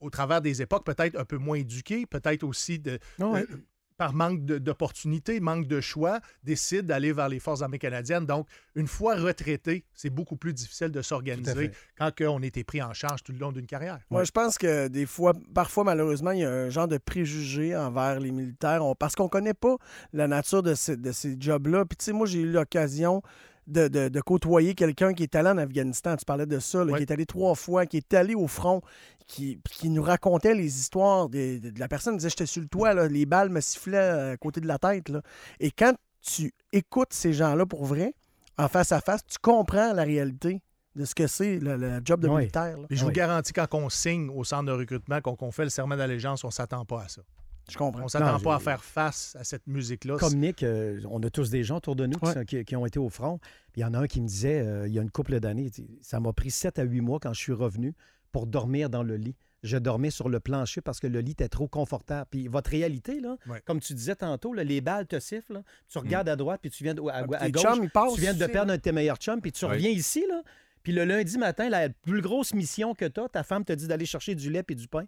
au 0.00 0.10
travers 0.10 0.40
des 0.40 0.62
époques, 0.62 0.84
peut-être 0.86 1.18
un 1.18 1.24
peu 1.24 1.38
moins 1.38 1.56
éduqués, 1.58 2.06
peut-être 2.06 2.44
aussi 2.44 2.78
de, 2.78 2.98
Ah 3.20 3.26
ouais. 3.28 3.46
euh, 3.50 3.56
par 3.98 4.14
manque 4.14 4.44
d'opportunités, 4.46 5.40
manque 5.40 5.66
de 5.66 5.80
choix, 5.80 6.20
décident 6.44 6.86
d'aller 6.86 7.12
vers 7.12 7.28
les 7.28 7.40
Forces 7.40 7.62
armées 7.62 7.80
canadiennes. 7.80 8.24
Donc, 8.24 8.46
une 8.76 8.86
fois 8.86 9.16
retraité, 9.16 9.84
c'est 9.92 10.08
beaucoup 10.08 10.36
plus 10.36 10.54
difficile 10.54 10.88
de 10.90 11.02
s'organiser 11.02 11.70
quand 11.98 12.12
on 12.28 12.40
a 12.42 12.46
été 12.46 12.62
pris 12.64 12.80
en 12.80 12.94
charge 12.94 13.22
tout 13.24 13.32
le 13.32 13.38
long 13.38 13.50
d'une 13.52 13.66
carrière. 13.66 13.98
Moi, 14.08 14.22
je 14.24 14.30
pense 14.30 14.56
que 14.56 14.86
des 14.88 15.04
fois, 15.04 15.32
parfois, 15.52 15.82
malheureusement, 15.84 16.30
il 16.30 16.38
y 16.40 16.44
a 16.44 16.50
un 16.50 16.70
genre 16.70 16.86
de 16.88 16.96
préjugé 16.98 17.76
envers 17.76 18.20
les 18.20 18.30
militaires 18.30 18.84
On- 18.84 18.94
parce 18.94 19.16
qu'on 19.16 19.28
connaît 19.28 19.52
pas 19.54 19.76
la 20.12 20.28
nature 20.28 20.62
de, 20.62 20.74
ces- 20.74 20.96
de 20.96 21.10
ces 21.12 21.36
jobs-là. 21.38 21.84
Puis, 21.84 21.96
tu 21.96 22.04
sais, 22.06 22.12
moi, 22.12 22.26
j'ai 22.26 22.40
eu 22.40 22.50
l'occasion 22.50 23.20
de, 23.68 23.86
de- 23.88 24.08
de 24.08 24.20
côtoyer 24.20 24.74
quelqu'un 24.74 25.14
qui 25.14 25.22
est 25.22 25.34
allé 25.36 25.48
en 25.50 25.58
Afghanistan. 25.58 26.16
Tu 26.16 26.24
parlais 26.24 26.46
de 26.46 26.58
ça, 26.58 26.78
là, 26.84 26.92
Oui. 26.92 26.96
qui 26.98 27.02
est 27.04 27.12
allé 27.12 27.26
trois 27.26 27.54
fois, 27.54 27.86
qui 27.86 27.98
est 27.98 28.14
allé 28.14 28.34
au 28.34 28.46
front, 28.48 28.80
qui, 29.26 29.60
puis 29.62 29.74
qui 29.74 29.90
nous 29.90 30.02
racontait 30.02 30.54
les 30.54 30.78
histoires 30.80 31.28
de, 31.28 31.58
de- 31.58 31.70
de 31.70 31.78
la 31.80 31.86
personne. 31.88 32.16
Disait 32.16 32.30
J'étais 32.30 32.46
sur 32.46 32.62
le 32.62 32.68
toit, 32.68 32.94
là, 32.94 33.06
les 33.08 33.26
balles 33.26 33.50
me 33.50 33.60
sifflaient 33.60 34.32
à 34.32 34.36
côté 34.36 34.60
de 34.60 34.66
la 34.66 34.78
tête. 34.78 35.08
là. 35.10 35.22
Et 35.60 35.70
quand 35.70 35.94
tu 36.20 36.52
écoutes 36.72 37.12
ces 37.12 37.32
gens-là 37.32 37.64
pour 37.66 37.84
vrai, 37.84 38.14
en 38.58 38.68
face 38.68 38.90
à 38.92 39.00
face, 39.00 39.20
tu 39.26 39.36
comprends 39.40 39.92
la 39.92 40.02
réalité 40.02 40.60
de 40.96 41.04
ce 41.04 41.14
que 41.14 41.26
c'est 41.28 41.58
le, 41.60 41.76
le 41.76 42.00
job 42.04 42.20
de 42.20 42.28
Oui. 42.28 42.38
militaire. 42.40 42.76
là. 42.76 42.86
Je 42.90 43.00
vous 43.02 43.08
Oui. 43.08 43.12
garantis, 43.12 43.52
quand 43.52 43.72
on 43.74 43.88
signe 43.88 44.28
au 44.30 44.42
centre 44.42 44.64
de 44.64 44.72
recrutement, 44.72 45.20
qu'on 45.20 45.36
qu'on 45.36 45.52
fait 45.52 45.62
le 45.64 45.70
serment 45.70 45.96
d'allégeance, 45.96 46.42
on 46.42 46.48
ne 46.48 46.52
s'attend 46.52 46.84
pas 46.84 47.02
à 47.02 47.08
ça. 47.08 47.22
Je 47.70 47.76
comprends. 47.76 48.04
On 48.04 48.08
s'attend 48.08 48.32
Non, 48.32 48.40
pas 48.40 48.54
à 48.56 48.58
faire 48.60 48.82
face 48.84 49.36
à 49.38 49.44
cette 49.44 49.66
musique-là. 49.66 50.16
Comme 50.18 50.34
Nick, 50.34 50.62
euh, 50.62 51.00
on 51.10 51.22
a 51.22 51.30
tous 51.30 51.50
des 51.50 51.64
gens 51.64 51.76
autour 51.76 51.96
de 51.96 52.06
nous 52.06 52.18
qui 52.18 52.24
Ouais. 52.26 52.32
sont- 52.34 52.44
qui, 52.44 52.64
qui 52.64 52.76
ont 52.76 52.86
été 52.86 52.98
au 52.98 53.08
front. 53.08 53.38
Il 53.76 53.80
y 53.80 53.84
en 53.84 53.94
a 53.94 53.98
un 53.98 54.06
qui 54.06 54.20
me 54.20 54.26
disait, 54.26 54.60
euh, 54.60 54.88
il 54.88 54.94
y 54.94 54.98
a 54.98 55.02
une 55.02 55.10
couple 55.10 55.38
d'années, 55.40 55.70
ça 56.00 56.18
m'a 56.20 56.32
pris 56.32 56.50
7 56.50 56.78
à 56.78 56.82
8 56.84 57.00
mois 57.00 57.18
quand 57.20 57.32
je 57.32 57.40
suis 57.40 57.52
revenu 57.52 57.94
pour 58.32 58.46
dormir 58.46 58.88
dans 58.90 59.02
le 59.02 59.16
lit. 59.16 59.36
Je 59.64 59.76
dormais 59.76 60.10
sur 60.10 60.28
le 60.28 60.38
plancher 60.40 60.80
parce 60.80 61.00
que 61.00 61.06
le 61.08 61.20
lit 61.20 61.32
était 61.32 61.48
trop 61.48 61.66
confortable. 61.66 62.26
Puis 62.30 62.46
votre 62.48 62.70
réalité, 62.70 63.20
là, 63.20 63.36
Ouais. 63.48 63.60
comme 63.64 63.80
tu 63.80 63.92
disais 63.92 64.14
tantôt, 64.14 64.52
là, 64.54 64.62
les 64.64 64.80
balles 64.80 65.06
te 65.06 65.18
sifflent. 65.18 65.54
là. 65.54 65.62
Tu 65.88 65.98
regardes 65.98 66.28
à 66.28 66.36
droite, 66.36 66.60
puis 66.62 66.70
tu 66.70 66.84
viens 66.84 66.94
de, 66.94 67.02
à, 67.02 67.24
Ah, 67.32 67.36
à 67.42 67.50
gauche. 67.50 67.62
chums, 67.62 67.82
ils 67.82 67.90
passent 67.90 68.14
tu 68.14 68.20
viens 68.20 68.34
de 68.34 68.46
perdre 68.46 68.72
un 68.72 68.76
de 68.76 68.80
tes 68.82 68.92
meilleurs 68.92 69.16
chums, 69.16 69.40
puis 69.40 69.50
tu 69.52 69.64
reviens 69.64 69.90
ici, 69.90 70.24
là. 70.28 70.42
Puis 70.84 70.92
le 70.92 71.04
lundi 71.04 71.36
matin, 71.38 71.68
la 71.68 71.88
plus 71.90 72.22
grosse 72.22 72.54
mission 72.54 72.94
que 72.94 73.04
tu 73.04 73.20
as, 73.20 73.28
ta 73.28 73.42
femme 73.42 73.64
te 73.64 73.72
dit 73.72 73.88
d'aller 73.88 74.06
chercher 74.06 74.34
du 74.36 74.48
lait 74.50 74.62
et 74.68 74.74
du 74.74 74.86
pain. 74.88 75.04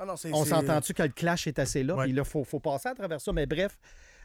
Ah 0.00 0.04
non, 0.06 0.14
On 0.32 0.44
s'entend-tu 0.44 0.94
que 0.94 1.02
le 1.02 1.08
clash 1.10 1.46
est 1.46 1.58
assez 1.58 1.82
là? 1.82 1.96
Puis 2.02 2.12
là, 2.12 2.22
il 2.22 2.28
faut, 2.28 2.44
faut 2.44 2.60
passer 2.60 2.88
à 2.88 2.94
travers 2.94 3.20
ça. 3.20 3.32
Mais 3.32 3.46
bref, 3.46 3.78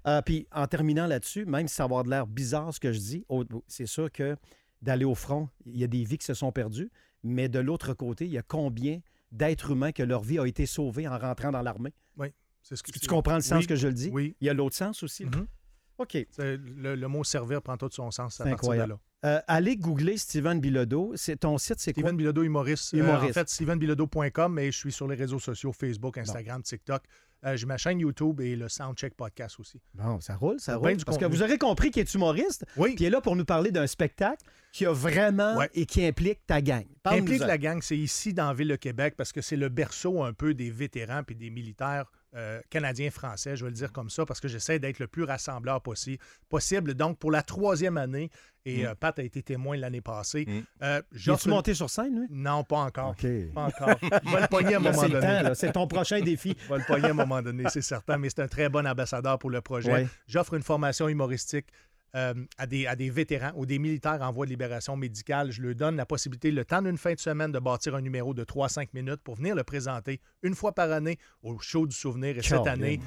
euh, 0.08 0.22
puis 0.22 0.48
en 0.52 0.68
terminant 0.68 1.08
là-dessus, 1.08 1.46
même 1.46 1.68
si 1.68 1.76
ça 1.76 1.84
va 1.84 1.86
avoir 1.88 2.04
de 2.04 2.10
l'air 2.10 2.28
bizarre 2.28 2.74
ce 2.74 2.80
que 2.80 2.92
je 2.92 3.00
dis, 3.00 3.26
c'est 3.68 3.86
sûr 3.88 4.12
que 4.12 4.36
d'aller 4.82 5.06
au 5.06 5.16
front, 5.16 5.50
il 5.66 5.78
y 5.78 5.84
a 5.84 5.88
des 5.88 6.04
vies 6.04 6.18
qui 6.18 6.26
se 6.26 6.34
sont 6.34 6.52
perdues. 6.52 6.92
Mais 7.24 7.48
de 7.50 7.60
l'autre 7.60 7.94
côté, 7.94 8.26
il 8.26 8.32
y 8.32 8.38
a 8.38 8.42
combien 8.42 9.00
d'êtres 9.32 9.72
humains 9.72 9.92
que 9.94 10.04
leur 10.04 10.22
vie 10.24 10.40
a 10.40 10.46
été 10.46 10.66
sauvée 10.66 11.08
en 11.08 11.18
rentrant 11.18 11.52
dans 11.52 11.62
l'armée? 11.62 11.94
C'est 12.66 12.78
ce 12.78 12.84
que 12.84 12.94
que 12.94 13.00
tu 13.00 13.08
comprends 13.08 13.36
le 13.36 13.42
sens 13.42 13.60
Oui, 13.60 13.68
que 13.68 13.76
je 13.76 13.88
le 13.88 13.94
dis? 13.94 14.10
Oui. 14.14 14.38
Il 14.40 14.48
y 14.48 14.50
a 14.50 14.54
l'autre 14.54 14.78
sens 14.78 15.04
aussi? 15.04 15.26
Mhm. 15.26 15.48
OK. 15.98 16.18
Le, 16.38 16.96
le 16.96 17.08
mot 17.10 17.26
servir 17.26 17.62
prend 17.62 17.76
tout 17.76 17.90
son 17.92 18.10
sens 18.10 18.40
à 18.40 18.46
partir 18.46 18.46
de 18.46 18.54
incroyable. 18.54 18.92
là. 18.94 19.00
Euh, 19.26 19.40
allez 19.48 19.78
googler 19.78 20.18
Steven 20.18 20.60
Bilodeau. 20.60 21.14
C'est, 21.16 21.38
ton 21.38 21.58
site, 21.58 21.80
c'est 21.80 21.94
quoi? 21.94 22.02
Steven 22.04 22.18
Bilodeau, 22.18 22.44
humoriste. 22.44 22.94
Euh, 22.94 22.98
Humoriste. 23.00 23.32
en 23.38 23.42
fait, 23.42 23.50
stevenbilodeau.com, 23.50 24.54
mais 24.54 24.72
je 24.72 24.78
suis 24.78 24.92
sur 24.92 25.08
les 25.08 25.16
réseaux 25.16 25.40
sociaux, 25.40 25.72
Facebook, 25.72 26.18
Instagram, 26.18 26.62
TikTok. 26.62 27.04
Euh, 27.46 27.58
J'ai 27.58 27.66
ma 27.66 27.78
chaîne 27.78 28.00
YouTube 28.00 28.40
et 28.40 28.56
le 28.56 28.70
Soundcheck 28.70 29.16
Podcast 29.16 29.60
aussi. 29.60 29.82
Bon, 29.94 30.20
ça 30.22 30.36
roule, 30.36 30.60
ça 30.60 30.78
roule. 30.78 30.96
Parce 31.06 31.18
que 31.18 31.26
vous 31.26 31.42
aurez 31.44 31.58
compris 31.58 31.92
qu'il 31.92 32.02
est 32.02 32.14
humoriste, 32.14 32.66
Oui, 32.78 32.96
qui 32.96 33.04
est 33.06 33.10
là 33.10 33.20
pour 33.22 33.36
nous 33.36 33.44
parler 33.46 33.72
d'un 33.72 33.88
spectacle 33.88 34.44
qui 34.72 34.86
a 34.86 34.92
vraiment 34.94 35.58
Ouais. 35.58 35.70
et 35.74 35.86
qui 35.86 36.06
implique 36.06 36.46
ta 36.46 36.62
gang. 36.62 36.86
qui 36.86 37.14
implique 37.16 37.42
la 37.42 37.58
gang, 37.58 37.82
c'est 37.82 37.98
ici 37.98 38.34
dans 38.34 38.48
la 38.48 38.54
ville 38.54 38.70
de 38.70 38.76
Québec 38.78 39.16
parce 39.18 39.32
que 39.34 39.42
c'est 39.42 39.58
le 39.58 39.68
berceau 39.70 40.24
un 40.24 40.32
peu 40.34 40.54
des 40.54 40.70
vétérans 40.72 41.22
et 41.28 41.34
des 41.34 41.50
militaires 41.50 42.10
euh, 42.36 42.60
canadiens-français, 42.70 43.56
je 43.56 43.64
vais 43.64 43.70
le 43.72 43.76
dire 43.76 43.92
comme 43.92 44.10
ça, 44.10 44.26
parce 44.26 44.40
que 44.40 44.48
j'essaie 44.48 44.80
d'être 44.80 45.00
le 45.00 45.08
plus 45.08 45.24
rassembleur 45.24 45.80
possi- 45.80 46.20
possible. 46.50 46.94
Donc, 46.94 47.20
pour 47.20 47.32
la 47.32 47.42
troisième 47.44 47.98
année, 47.98 48.30
et 48.66 48.84
Mm. 48.84 48.86
euh, 48.88 48.96
Pat 48.96 49.20
a 49.20 49.24
été 49.24 49.44
témoin 49.44 49.76
l'année 49.78 50.02
passée, 50.02 50.46
Mm. 50.48 50.60
euh, 50.84 51.02
une- 51.28 51.50
monté 51.52 51.74
sur 51.74 51.90
scène, 51.90 52.22
lui? 52.22 52.28
Non, 52.30 52.64
pas 52.64 52.78
encore. 52.78 53.10
OK. 53.12 53.26
Pas 53.54 53.66
encore. 53.66 53.98
Je 54.24 54.30
vais 54.36 54.42
le 54.42 54.48
pogner 54.48 54.74
à 54.76 54.78
un 54.78 54.80
moment 54.82 55.02
c'est 55.02 55.08
le 55.10 55.20
donné. 55.22 55.56
c'est 55.56 55.72
ton 55.74 55.88
prochain 55.88 56.22
défi. 56.22 56.56
Je 56.64 56.70
vais 56.74 56.80
le 56.80 56.86
pogner 56.86 57.08
à 57.08 57.12
un 57.12 57.14
moment 57.14 57.42
donné, 57.42 57.66
c'est 57.70 57.82
certain, 57.82 58.18
mais 58.18 58.30
c'est 58.30 58.42
un 58.42 58.48
très 58.48 58.70
bon 58.70 58.88
ambassadeur 58.88 59.38
pour 59.38 59.50
le 59.50 59.62
projet. 59.62 59.92
Ouais. 59.92 60.08
J'offre 60.28 60.54
une 60.56 60.64
formation 60.64 61.08
humoristique 61.10 61.68
euh, 62.16 62.34
à, 62.58 62.68
des, 62.68 62.86
à 62.86 62.96
des 62.96 63.10
vétérans 63.10 63.52
ou 63.56 63.66
des 63.66 63.80
militaires 63.80 64.22
en 64.22 64.32
voie 64.32 64.46
de 64.46 64.52
libération 64.52 64.96
médicale. 64.96 65.52
Je 65.52 65.62
leur 65.62 65.74
donne 65.76 65.96
la 65.96 66.06
possibilité, 66.06 66.52
le 66.52 66.64
temps 66.64 66.82
d'une 66.82 66.98
fin 66.98 67.14
de 67.14 67.20
semaine, 67.20 67.52
de 67.52 67.60
bâtir 67.60 67.96
un 67.96 68.02
numéro 68.02 68.34
de 68.34 68.44
3-5 68.44 68.90
minutes 68.94 69.22
pour 69.24 69.36
venir 69.36 69.56
le 69.56 69.64
présenter 69.64 70.20
une 70.44 70.54
fois 70.56 70.74
par 70.74 70.92
année 70.92 71.18
au 71.42 71.58
show 71.60 71.88
du 71.88 71.96
souvenir. 71.96 72.38
Et 72.38 72.42
cette 72.44 72.68
année, 72.68 73.00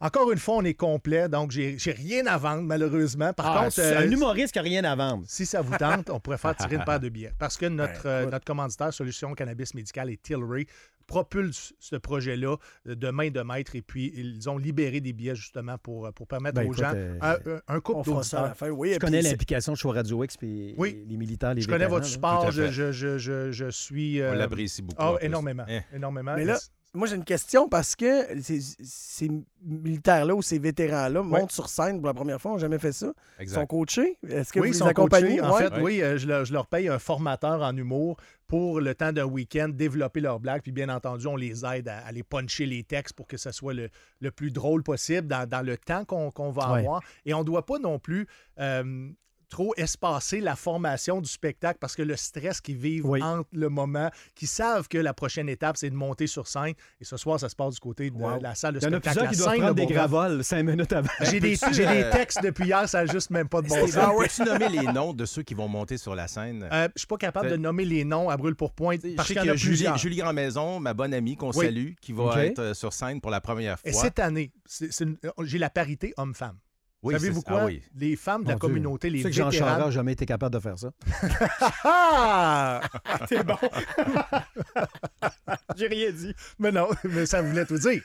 encore 0.00 0.32
une 0.32 0.38
fois, 0.38 0.56
on 0.56 0.64
est 0.64 0.74
complet, 0.74 1.28
donc 1.28 1.50
j'ai 1.50 1.76
rien 1.92 2.26
à 2.26 2.38
vendre, 2.38 2.62
malheureusement. 2.62 3.32
Par 3.32 3.46
Ah, 3.56 3.64
contre, 3.64 3.80
euh, 3.80 3.98
un 3.98 4.10
humoriste 4.10 4.52
qui 4.52 4.58
n'a 4.58 4.62
rien 4.62 4.84
à 4.84 4.94
vendre. 4.96 5.24
si 5.26 5.44
ça 5.44 5.60
vous 5.60 5.76
tente, 5.76 6.08
on 6.10 6.20
pourrait 6.20 6.38
faire 6.38 6.56
tirer 6.56 6.76
une 6.76 6.84
paire 6.84 7.00
de 7.00 7.08
billets. 7.08 7.32
Parce 7.38 7.56
que 7.56 7.66
notre, 7.66 8.06
euh, 8.06 8.30
notre 8.30 8.44
commanditaire 8.44 8.92
Solution 8.92 9.34
Cannabis 9.34 9.74
Médical 9.74 10.10
et 10.10 10.16
Tilray 10.16 10.66
propulse 11.08 11.74
ce 11.80 11.96
projet-là 11.96 12.56
euh, 12.86 12.94
de 12.94 13.10
main 13.10 13.30
de 13.30 13.40
maître 13.40 13.74
et 13.74 13.82
puis 13.82 14.12
ils 14.14 14.48
ont 14.48 14.58
libéré 14.58 15.00
des 15.00 15.12
billets 15.12 15.34
justement 15.34 15.76
pour, 15.78 16.12
pour 16.12 16.28
permettre 16.28 16.54
Ben, 16.54 16.62
aux 16.68 16.72
écoute, 16.72 16.78
gens 16.78 16.92
euh, 16.94 17.18
un, 17.20 17.32
un- 17.32 17.60
un 17.76 17.80
couple 17.80 18.08
à 18.10 18.12
la 18.12 18.16
d'auditeurs. 18.18 18.56
fin. 18.56 18.68
Oui, 18.70 18.90
Tu 18.90 18.94
et 18.94 18.98
connais 18.98 19.22
l'implication 19.22 19.72
de 19.72 19.78
Show 19.78 19.90
Radio 19.90 20.22
X 20.22 20.36
puis 20.36 20.74
Oui. 20.78 21.04
les 21.08 21.16
militaires, 21.16 21.54
les 21.54 21.62
Je 21.62 21.68
connais 21.68 21.86
votre 21.88 22.06
sport, 22.06 22.52
je, 22.52 22.70
je, 22.70 22.92
je, 22.92 23.18
je, 23.18 23.50
je 23.50 23.70
suis... 23.70 24.20
euh, 24.20 24.32
On 24.32 24.36
l'apprécie 24.36 24.82
beaucoup. 24.82 25.02
ah, 25.02 25.16
énormément, 25.20 25.64
Eh. 25.68 25.80
énormément. 25.96 26.34
Mais 26.36 26.44
là, 26.44 26.58
Moi, 26.98 27.06
j'ai 27.06 27.14
une 27.16 27.24
question 27.24 27.68
parce 27.68 27.94
que 27.94 28.40
ces, 28.42 28.60
ces 28.82 29.30
militaires-là 29.62 30.34
ou 30.34 30.42
ces 30.42 30.58
vétérans-là 30.58 31.22
montent 31.22 31.52
sur 31.52 31.68
scène 31.68 31.98
pour 31.98 32.06
la 32.08 32.14
première 32.14 32.40
fois, 32.40 32.50
n'ont 32.50 32.58
jamais 32.58 32.80
fait 32.80 32.90
ça. 32.92 33.12
Ils 33.40 33.48
sont 33.48 33.66
coachés? 33.66 34.18
Est-ce 34.28 34.52
que 34.52 34.58
oui, 34.58 34.68
vous 34.68 34.72
ils 34.72 34.76
les 34.76 34.78
sont 34.80 34.86
accompagnez? 34.86 35.36
coachés. 35.36 35.40
En 35.42 35.54
Ouais. 35.54 35.68
fait, 35.68 35.80
oui, 35.80 36.02
euh, 36.02 36.18
je, 36.18 36.26
leur, 36.26 36.44
je 36.44 36.52
leur 36.52 36.66
paye 36.66 36.88
un 36.88 36.98
formateur 36.98 37.62
en 37.62 37.76
humour 37.76 38.16
pour 38.48 38.80
le 38.80 38.94
temps 38.96 39.12
d'un 39.12 39.26
week-end 39.26 39.68
développer 39.68 40.20
leurs 40.20 40.40
blagues. 40.40 40.62
Puis 40.62 40.72
bien 40.72 40.88
entendu, 40.88 41.26
on 41.28 41.36
les 41.36 41.64
aide 41.64 41.88
à, 41.88 42.10
les 42.10 42.24
puncher 42.24 42.66
les 42.66 42.82
textes 42.82 43.14
pour 43.14 43.28
que 43.28 43.36
ce 43.36 43.52
soit 43.52 43.74
le, 43.74 43.90
le 44.20 44.30
plus 44.32 44.50
drôle 44.50 44.82
possible 44.82 45.28
dans, 45.28 45.48
dans 45.48 45.64
le 45.64 45.76
temps 45.76 46.04
qu'on 46.04 46.50
va 46.50 46.72
Ouais. 46.72 46.78
avoir. 46.80 47.00
Et 47.24 47.32
on 47.32 47.40
ne 47.40 47.44
doit 47.44 47.64
pas 47.64 47.78
non 47.78 48.00
plus 48.00 48.26
euh, 48.58 49.08
trop 49.48 49.72
espacer 49.76 50.40
la 50.40 50.56
formation 50.56 51.20
du 51.20 51.28
spectacle 51.28 51.78
parce 51.80 51.96
que 51.96 52.02
le 52.02 52.16
stress 52.16 52.60
qu'ils 52.60 52.76
vivent 52.76 53.06
Oui. 53.06 53.22
entre 53.22 53.48
le 53.52 53.68
moment, 53.68 54.10
qu'ils 54.34 54.48
savent 54.48 54.88
que 54.88 54.98
la 54.98 55.14
prochaine 55.14 55.48
étape, 55.48 55.76
c'est 55.76 55.90
de 55.90 55.94
monter 55.94 56.26
sur 56.26 56.46
scène. 56.46 56.74
Et 57.00 57.04
ce 57.04 57.16
soir, 57.16 57.40
ça 57.40 57.48
se 57.48 57.56
passe 57.56 57.74
du 57.74 57.80
côté 57.80 58.10
de 58.10 58.16
Wow. 58.16 58.40
la 58.40 58.54
salle 58.54 58.74
de 58.74 58.80
Il 58.80 58.82
y 58.82 58.86
en 58.86 58.88
a 58.88 58.92
spectacle. 59.00 59.16
plusieurs 59.18 59.30
qui 59.32 59.36
doivent 59.38 59.56
prendre 59.58 59.74
de 59.74 59.86
des 59.86 59.92
gravoles 59.94 60.44
cinq 60.44 60.62
minutes 60.64 60.92
avant. 60.92 61.08
J'ai 61.20 61.40
des, 61.40 61.56
euh, 61.62 62.10
textes 62.12 62.42
depuis 62.42 62.66
hier, 62.66 62.88
ça 62.88 63.04
n'a 63.04 63.12
juste 63.12 63.30
même 63.30 63.48
pas 63.48 63.62
de 63.62 63.68
bon 63.68 63.86
sens. 63.86 64.12
Peux-tu 64.18 64.42
nommer 64.50 64.68
les 64.68 64.92
noms 64.92 65.12
de 65.12 65.24
ceux 65.24 65.42
qui 65.42 65.54
vont 65.54 65.68
monter 65.68 65.96
sur 65.98 66.14
la 66.14 66.28
scène? 66.28 66.68
Euh, 66.72 66.88
je 66.94 67.00
suis 67.00 67.06
pas 67.06 67.16
capable 67.16 67.50
de 67.50 67.56
nommer 67.56 67.84
les 67.84 68.04
noms 68.04 68.28
à 68.28 68.36
brûle 68.36 68.54
pour 68.54 68.72
point 68.72 68.96
Je 69.02 69.14
parce 69.14 69.28
sais 69.28 69.34
qu'il 69.34 69.44
y 69.44 69.50
a 69.50 69.56
Julie. 69.56 69.86
Julie 69.96 70.16
Grandmaison, 70.16 70.80
ma 70.80 70.94
bonne 70.94 71.14
amie 71.14 71.36
qu'on 71.36 71.52
Oui. 71.52 71.66
salue, 71.66 71.92
qui 72.00 72.12
va 72.12 72.44
être 72.44 72.58
euh, 72.58 72.74
sur 72.74 72.92
scène 72.92 73.20
pour 73.20 73.30
la 73.30 73.40
première 73.40 73.78
Et 73.84 73.92
fois. 73.92 74.02
cette 74.02 74.18
année, 74.18 74.52
j'ai 75.42 75.58
la 75.58 75.70
parité 75.70 76.12
homme-femme. 76.16 76.58
Oui, 77.02 77.14
Savez-vous 77.14 77.40
c'est- 77.40 77.46
quoi? 77.46 77.60
ah 77.62 77.66
oui. 77.66 77.80
Les 77.96 78.16
femmes 78.16 78.42
de 78.42 78.48
la 78.48 78.54
Mon 78.54 78.58
Dieu. 78.58 78.68
communauté, 78.68 79.08
les 79.10 79.18
Tu 79.18 79.22
sais 79.24 79.30
que 79.30 79.36
Jean 79.36 79.50
vétérans... 79.50 79.68
Charest 79.68 79.84
n'a 79.86 79.90
jamais 79.92 80.12
été 80.12 80.26
capable 80.26 80.54
de 80.54 80.60
faire 80.60 80.78
ça. 80.78 80.90
Ah! 81.84 82.80
C'est 83.28 83.44
bon. 83.46 83.56
J'ai 85.78 85.86
rien 85.86 86.10
dit. 86.10 86.34
Mais 86.58 86.72
non, 86.72 86.88
mais 87.04 87.24
ça 87.26 87.40
voulait 87.42 87.64
tout 87.66 87.78
dire. 87.78 88.02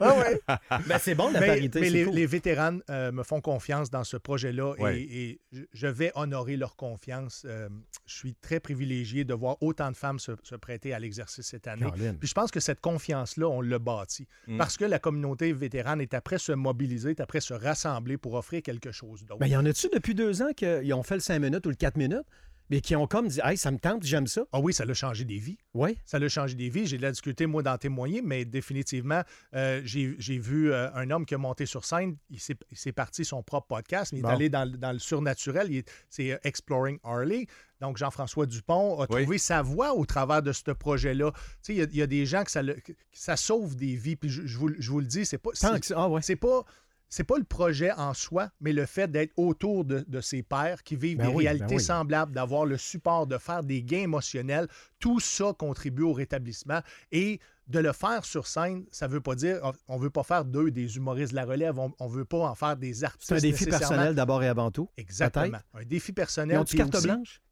Ah 0.00 0.18
ouais. 0.18 0.38
Ben, 0.86 0.98
c'est 1.00 1.14
bon, 1.14 1.30
la 1.30 1.40
mais 1.40 1.46
parité. 1.46 1.80
mais 1.80 1.88
les, 1.88 2.04
cool. 2.04 2.14
les 2.14 2.26
vétérans 2.26 2.78
euh, 2.90 3.10
me 3.10 3.22
font 3.22 3.40
confiance 3.40 3.88
dans 3.88 4.04
ce 4.04 4.18
projet-là 4.18 4.74
et- 4.76 4.82
Ouais. 4.82 5.00
et, 5.00 5.40
je- 5.52 5.62
je 5.72 5.86
vais 5.86 6.12
honorer 6.14 6.56
leur 6.58 6.76
confiance. 6.76 7.44
Euh, 7.48 7.68
je 8.06 8.14
suis 8.14 8.34
très 8.34 8.60
privilégié 8.60 9.24
de 9.24 9.32
voir 9.32 9.56
autant 9.62 9.90
de 9.90 9.96
femmes 9.96 10.18
se, 10.18 10.32
se 10.42 10.56
prêter 10.56 10.92
à 10.92 10.98
l'exercice 10.98 11.46
cette 11.46 11.66
année. 11.68 11.86
Caroline. 11.86 12.18
Puis 12.18 12.28
je 12.28 12.34
pense 12.34 12.50
que 12.50 12.60
cette 12.60 12.80
confiance-là, 12.80 13.48
on 13.48 13.62
l'a 13.62 13.78
bâtie. 13.78 14.26
Mm. 14.46 14.58
Parce 14.58 14.76
que 14.76 14.84
la 14.84 14.98
communauté 14.98 15.52
vétérane 15.54 16.00
est 16.02 16.12
après 16.12 16.38
se 16.38 16.52
mobiliser, 16.52 17.10
est 17.10 17.20
après 17.20 17.40
se 17.40 17.54
rassembler 17.54 18.18
pour 18.18 18.34
offrir 18.34 18.60
quelque 18.62 18.92
chose 18.92 19.24
d'autre. 19.24 19.40
Ben, 19.40 19.46
y 19.46 19.56
en 19.56 19.64
a-tu 19.64 19.88
depuis 19.90 20.14
deux 20.14 20.42
ans 20.42 20.52
qu'ils 20.54 20.92
ont 20.92 21.02
fait 21.02 21.14
le 21.14 21.20
5 21.20 21.38
minutes 21.38 21.64
ou 21.64 21.70
le 21.70 21.76
4 21.76 21.96
minutes, 21.96 22.26
mais 22.72 22.80
qui 22.80 22.96
ont 22.96 23.06
comme 23.06 23.28
dit 23.28 23.38
Hey, 23.44 23.56
ça 23.56 23.70
me 23.70 23.78
tente, 23.78 24.02
j'aime 24.02 24.26
ça? 24.26 24.42
Ah 24.50 24.58
oui, 24.60 24.72
ça 24.72 24.84
l'a 24.84 24.94
changé 24.94 25.24
des 25.24 25.38
vies. 25.38 25.58
Oui. 25.74 25.96
Ça 26.06 26.18
l'a 26.18 26.28
changé 26.28 26.54
des 26.54 26.70
vies. 26.70 26.86
J'ai 26.86 26.96
de 26.96 27.02
la 27.02 27.10
difficulté, 27.12 27.46
moi, 27.46 27.62
d'en 27.62 27.76
témoigner, 27.78 28.22
mais 28.22 28.44
définitivement, 28.44 29.22
euh, 29.54 29.82
j'ai 29.84 30.16
j'ai 30.18 30.38
vu 30.38 30.72
euh, 30.72 30.90
un 30.94 31.10
homme 31.10 31.26
qui 31.26 31.34
a 31.34 31.38
monté 31.38 31.66
sur 31.66 31.84
scène. 31.84 32.16
Il 32.30 32.40
s'est 32.40 32.56
il 32.70 32.76
s'est 32.78 32.92
parti 32.92 33.24
son 33.24 33.42
propre 33.42 33.66
podcast, 33.68 34.12
mais 34.12 34.20
il 34.20 34.22
Bon. 34.22 34.30
est 34.30 34.32
allé 34.32 34.48
dans, 34.48 34.64
le- 34.64 34.78
dans 34.78 34.92
le 34.92 34.98
surnaturel. 34.98 35.66
Il 35.70 35.76
est- 35.78 35.90
C'est 36.08 36.32
euh, 36.32 36.38
Exploring 36.44 36.98
Harley. 37.04 37.46
Donc, 37.80 37.96
Jean-François 37.98 38.46
Dupont 38.46 39.00
a 39.00 39.06
Oui. 39.10 39.22
trouvé 39.22 39.38
sa 39.38 39.60
voie 39.60 39.92
au 39.94 40.06
travers 40.06 40.40
de 40.42 40.52
ce 40.52 40.70
projet-là. 40.70 41.32
Tu 41.32 41.38
sais, 41.62 41.72
il 41.74 41.78
y 41.78 41.82
a- 41.82 41.86
il 41.90 41.96
y, 41.96 42.02
a 42.02 42.06
des 42.06 42.24
gens 42.26 42.44
que 42.44 42.50
ça, 42.50 42.62
le- 42.62 42.74
que 42.74 42.92
ça 43.12 43.36
sauve 43.36 43.76
des 43.76 43.96
vies. 43.96 44.16
Puis 44.16 44.30
je, 44.30 44.46
je 44.46 44.56
vous, 44.56 44.70
je 44.78 44.90
vous 44.90 45.00
le 45.00 45.06
dis, 45.06 45.26
c'est 45.26 45.36
pas. 45.38 45.50
Tant 45.50 45.74
c'est- 45.74 45.80
que 45.80 45.86
ça- 45.86 45.94
Ah, 45.98 46.08
ouais. 46.08 46.22
c'est 46.22 46.36
pas. 46.36 46.64
C'est 47.12 47.24
pas 47.24 47.36
le 47.36 47.44
projet 47.44 47.92
en 47.92 48.14
soi, 48.14 48.48
mais 48.62 48.72
le 48.72 48.86
fait 48.86 49.06
d'être 49.06 49.34
autour 49.36 49.84
de, 49.84 50.02
de 50.08 50.20
ses 50.22 50.42
pairs 50.42 50.82
qui 50.82 50.96
vivent 50.96 51.18
Ben 51.18 51.26
des 51.26 51.34
oui, 51.34 51.44
ben 51.44 51.50
réalités 51.50 51.74
oui. 51.74 51.82
semblables, 51.82 52.32
d'avoir 52.32 52.64
le 52.64 52.78
support, 52.78 53.26
de 53.26 53.36
faire 53.36 53.62
des 53.62 53.82
gains 53.82 54.04
émotionnels, 54.04 54.66
tout 54.98 55.20
ça 55.20 55.52
contribue 55.52 56.04
au 56.04 56.14
rétablissement. 56.14 56.80
Et 57.10 57.38
de 57.68 57.80
le 57.80 57.92
faire 57.92 58.24
sur 58.24 58.46
scène, 58.46 58.86
ça 58.90 59.08
veut 59.08 59.20
pas 59.20 59.34
dire 59.34 59.60
on 59.88 59.98
veut 59.98 60.08
pas 60.08 60.22
faire 60.22 60.46
d'eux 60.46 60.70
des 60.70 60.96
humoristes 60.96 61.32
de 61.32 61.36
la 61.36 61.44
relève, 61.44 61.78
on, 61.78 61.92
on 62.00 62.06
veut 62.06 62.24
pas 62.24 62.38
en 62.38 62.54
faire 62.54 62.78
des 62.78 63.04
artistes. 63.04 63.28
C'est 63.28 63.36
un 63.36 63.50
défi 63.50 63.66
personnel 63.66 64.14
d'abord 64.14 64.42
et 64.42 64.48
avant 64.48 64.70
tout. 64.70 64.88
Exactement. 64.96 65.58
Un 65.74 65.84
défi 65.84 66.12
personnel. 66.12 66.60
Ils 66.62 66.64
puis 66.64 66.78
carte 66.78 66.94
aussi, 66.94 67.08
blanche? 67.08 67.42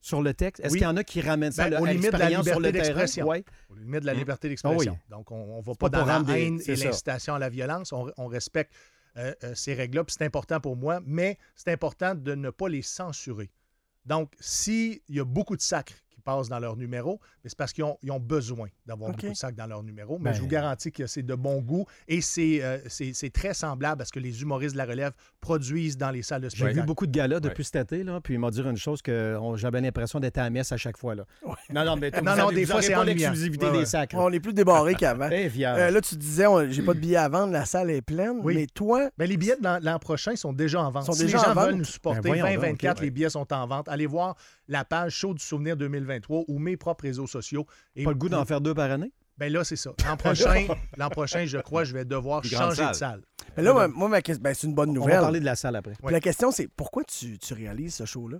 Oui. 0.00 0.08
Sur 0.08 0.22
le 0.22 0.32
texte? 0.34 0.60
Est-ce 0.64 0.72
Oui. 0.72 0.78
qu'il 0.78 0.86
y 0.86 0.90
en 0.90 0.96
a 0.96 1.04
qui 1.04 1.20
ramènent 1.20 1.52
ça 1.52 1.68
Ben, 1.68 1.76
à 1.84 1.92
limite 1.92 2.12
de 2.12 2.18
la 2.18 2.30
l'expérience 2.30 2.46
sur 2.46 2.60
le 2.60 2.72
terrain? 2.72 3.26
Ouais. 3.26 3.44
Au 3.70 3.74
limite 3.74 4.00
de 4.00 4.06
la 4.06 4.14
Mm. 4.14 4.18
liberté 4.18 4.48
d'expression. 4.48 4.98
Ah 5.00 5.10
Donc, 5.16 5.30
on 5.30 5.58
ne 5.58 5.62
va 5.62 5.74
pas 5.74 5.90
pas 5.90 5.98
dans 6.00 6.06
la 6.06 6.22
des- 6.22 6.32
haine 6.46 6.60
et 6.66 6.76
l'incitation 6.76 7.34
à 7.34 7.38
la 7.38 7.48
violence. 7.48 7.92
On, 7.92 8.10
on 8.16 8.26
respecte 8.26 8.72
euh, 9.16 9.34
euh, 9.42 9.54
ces 9.56 9.74
règles-là, 9.74 10.04
c'est 10.06 10.22
important 10.24 10.60
pour 10.60 10.76
moi, 10.76 11.00
mais 11.04 11.38
c'est 11.56 11.72
important 11.72 12.14
de 12.14 12.34
ne 12.36 12.50
pas 12.50 12.68
les 12.68 12.82
censurer. 12.82 13.50
Donc, 14.06 14.32
s'il 14.38 15.00
y 15.08 15.18
a 15.18 15.24
beaucoup 15.24 15.56
de 15.56 15.60
sacres 15.62 15.94
dans 16.48 16.58
leur 16.58 16.76
numéro, 16.76 17.20
mais 17.42 17.50
c'est 17.50 17.56
parce 17.58 17.72
qu'ils 17.72 17.84
ont, 17.84 17.96
ils 18.02 18.10
ont 18.10 18.20
besoin 18.20 18.68
d'avoir 18.86 19.10
OK. 19.10 19.16
beaucoup 19.16 19.32
de 19.32 19.36
sacres 19.36 19.56
dans 19.56 19.66
leur 19.66 19.82
numéro. 19.82 20.18
Mais 20.18 20.30
Ben- 20.30 20.36
je 20.36 20.40
vous 20.40 20.46
garantis 20.46 20.92
que 20.92 21.06
c'est 21.06 21.22
de 21.22 21.34
bon 21.34 21.60
goût 21.60 21.86
et 22.06 22.20
c'est 22.20 22.62
euh, 22.62 22.78
c'est- 22.88 23.14
c'est 23.14 23.30
très 23.30 23.54
semblable 23.54 24.02
à 24.02 24.04
ce 24.04 24.12
que 24.12 24.20
les 24.20 24.42
humoristes 24.42 24.74
de 24.74 24.78
la 24.78 24.84
relève 24.84 25.12
produisent 25.40 25.96
dans 25.96 26.10
les 26.10 26.22
salles 26.22 26.42
de 26.42 26.48
J'ai 26.50 26.56
spectacle. 26.56 26.80
vu 26.80 26.86
beaucoup 26.86 27.06
de 27.06 27.12
galas 27.12 27.40
depuis 27.40 27.64
cet 27.64 27.76
été, 27.76 28.04
là, 28.04 28.20
puis 28.20 28.34
ils 28.34 28.38
m'ont 28.38 28.50
dit 28.50 28.60
une 28.60 28.76
chose 28.76 29.00
que 29.02 29.36
on- 29.40 29.56
j'avais 29.56 29.80
l'impression 29.80 30.20
d'être 30.20 30.38
à 30.38 30.42
la 30.42 30.50
messe 30.50 30.72
à 30.72 30.76
chaque 30.76 30.96
fois. 30.98 31.14
Là. 31.14 31.24
Non, 31.72 31.84
non, 31.84 31.96
mais 31.96 32.10
Non, 32.22 32.36
non, 32.36 32.50
des 32.50 32.66
fois, 32.66 32.82
c'est 32.82 33.04
l'exclusivité 33.04 33.66
Ouais, 33.66 33.78
des 33.80 33.86
sacres. 33.86 34.16
On 34.16 34.30
est 34.32 34.40
plus 34.40 34.52
débarré 34.52 34.94
qu'avant. 34.94 35.28
Eh. 35.32 35.50
Euh, 35.64 35.90
là, 35.90 36.00
tu 36.00 36.16
disais, 36.16 36.46
on- 36.46 36.68
j'ai 36.68 36.82
pas 36.82 36.94
de 36.94 36.98
billets 37.00 37.16
à 37.16 37.28
vendre, 37.28 37.52
la 37.52 37.64
salle 37.64 37.90
est 37.90 38.02
pleine. 38.02 38.40
Oui. 38.42 38.54
Mais 38.54 38.66
toi, 38.66 39.08
Mais 39.18 39.26
les 39.26 39.36
billets 39.36 39.56
de 39.56 39.62
l'an- 39.64 39.78
l'an 39.80 39.98
prochain 39.98 40.34
sont 40.36 40.52
déjà 40.52 40.80
en 40.82 40.90
vente. 40.90 41.04
Sont 41.06 41.12
si 41.12 41.22
déjà 41.24 41.38
les 41.38 41.44
gens 41.44 41.50
en 41.50 41.54
vente? 41.54 41.66
veulent 41.66 41.74
nous 41.76 41.84
supporter, 41.84 42.20
Ben 42.20 42.28
voyons 42.28 42.44
donc, 42.44 42.52
2024, 42.54 42.98
ok. 42.98 43.02
les 43.04 43.10
billets 43.10 43.30
sont 43.30 43.52
en 43.52 43.66
vente. 43.66 43.88
Allez 43.88 44.06
voir 44.06 44.36
la 44.68 44.84
page 44.84 45.12
Show 45.12 45.34
du 45.34 45.42
Souvenir 45.44 45.76
2023 46.20 46.44
ou 46.48 46.58
mes 46.58 46.76
propres 46.76 47.04
réseaux 47.04 47.26
sociaux. 47.26 47.66
Et 47.96 48.04
Pas 48.04 48.10
le 48.10 48.16
goût 48.16 48.28
d'en 48.28 48.44
faire 48.44 48.60
deux 48.60 48.74
par 48.74 48.90
année? 48.90 49.12
Ben 49.36 49.52
là, 49.52 49.62
c'est 49.62 49.76
ça. 49.76 49.92
L'an 50.04 50.16
prochain, 50.16 50.66
l'an 50.96 51.08
prochain, 51.10 51.46
je 51.46 51.58
crois, 51.58 51.84
je 51.84 51.92
vais 51.92 52.04
devoir 52.04 52.42
changer 52.44 52.86
de 52.88 52.92
salle. 52.92 53.22
mais 53.56 53.62
là, 53.62 53.72
moi, 53.72 53.86
moi, 53.88 54.08
ma 54.08 54.20
question, 54.20 54.42
ben, 54.42 54.52
c'est 54.52 54.66
une 54.66 54.74
bonne 54.74 54.90
On 54.90 54.94
va 54.94 54.98
nouvelle. 55.00 55.20
parler 55.20 55.38
de 55.40 55.44
la 55.44 55.54
salle 55.54 55.76
après. 55.76 55.92
Puis 55.92 56.12
La 56.12 56.20
question, 56.20 56.50
c'est 56.50 56.66
pourquoi 56.68 57.04
tu, 57.04 57.38
tu 57.38 57.54
réalises 57.54 57.94
ce 57.94 58.04
show-là? 58.04 58.38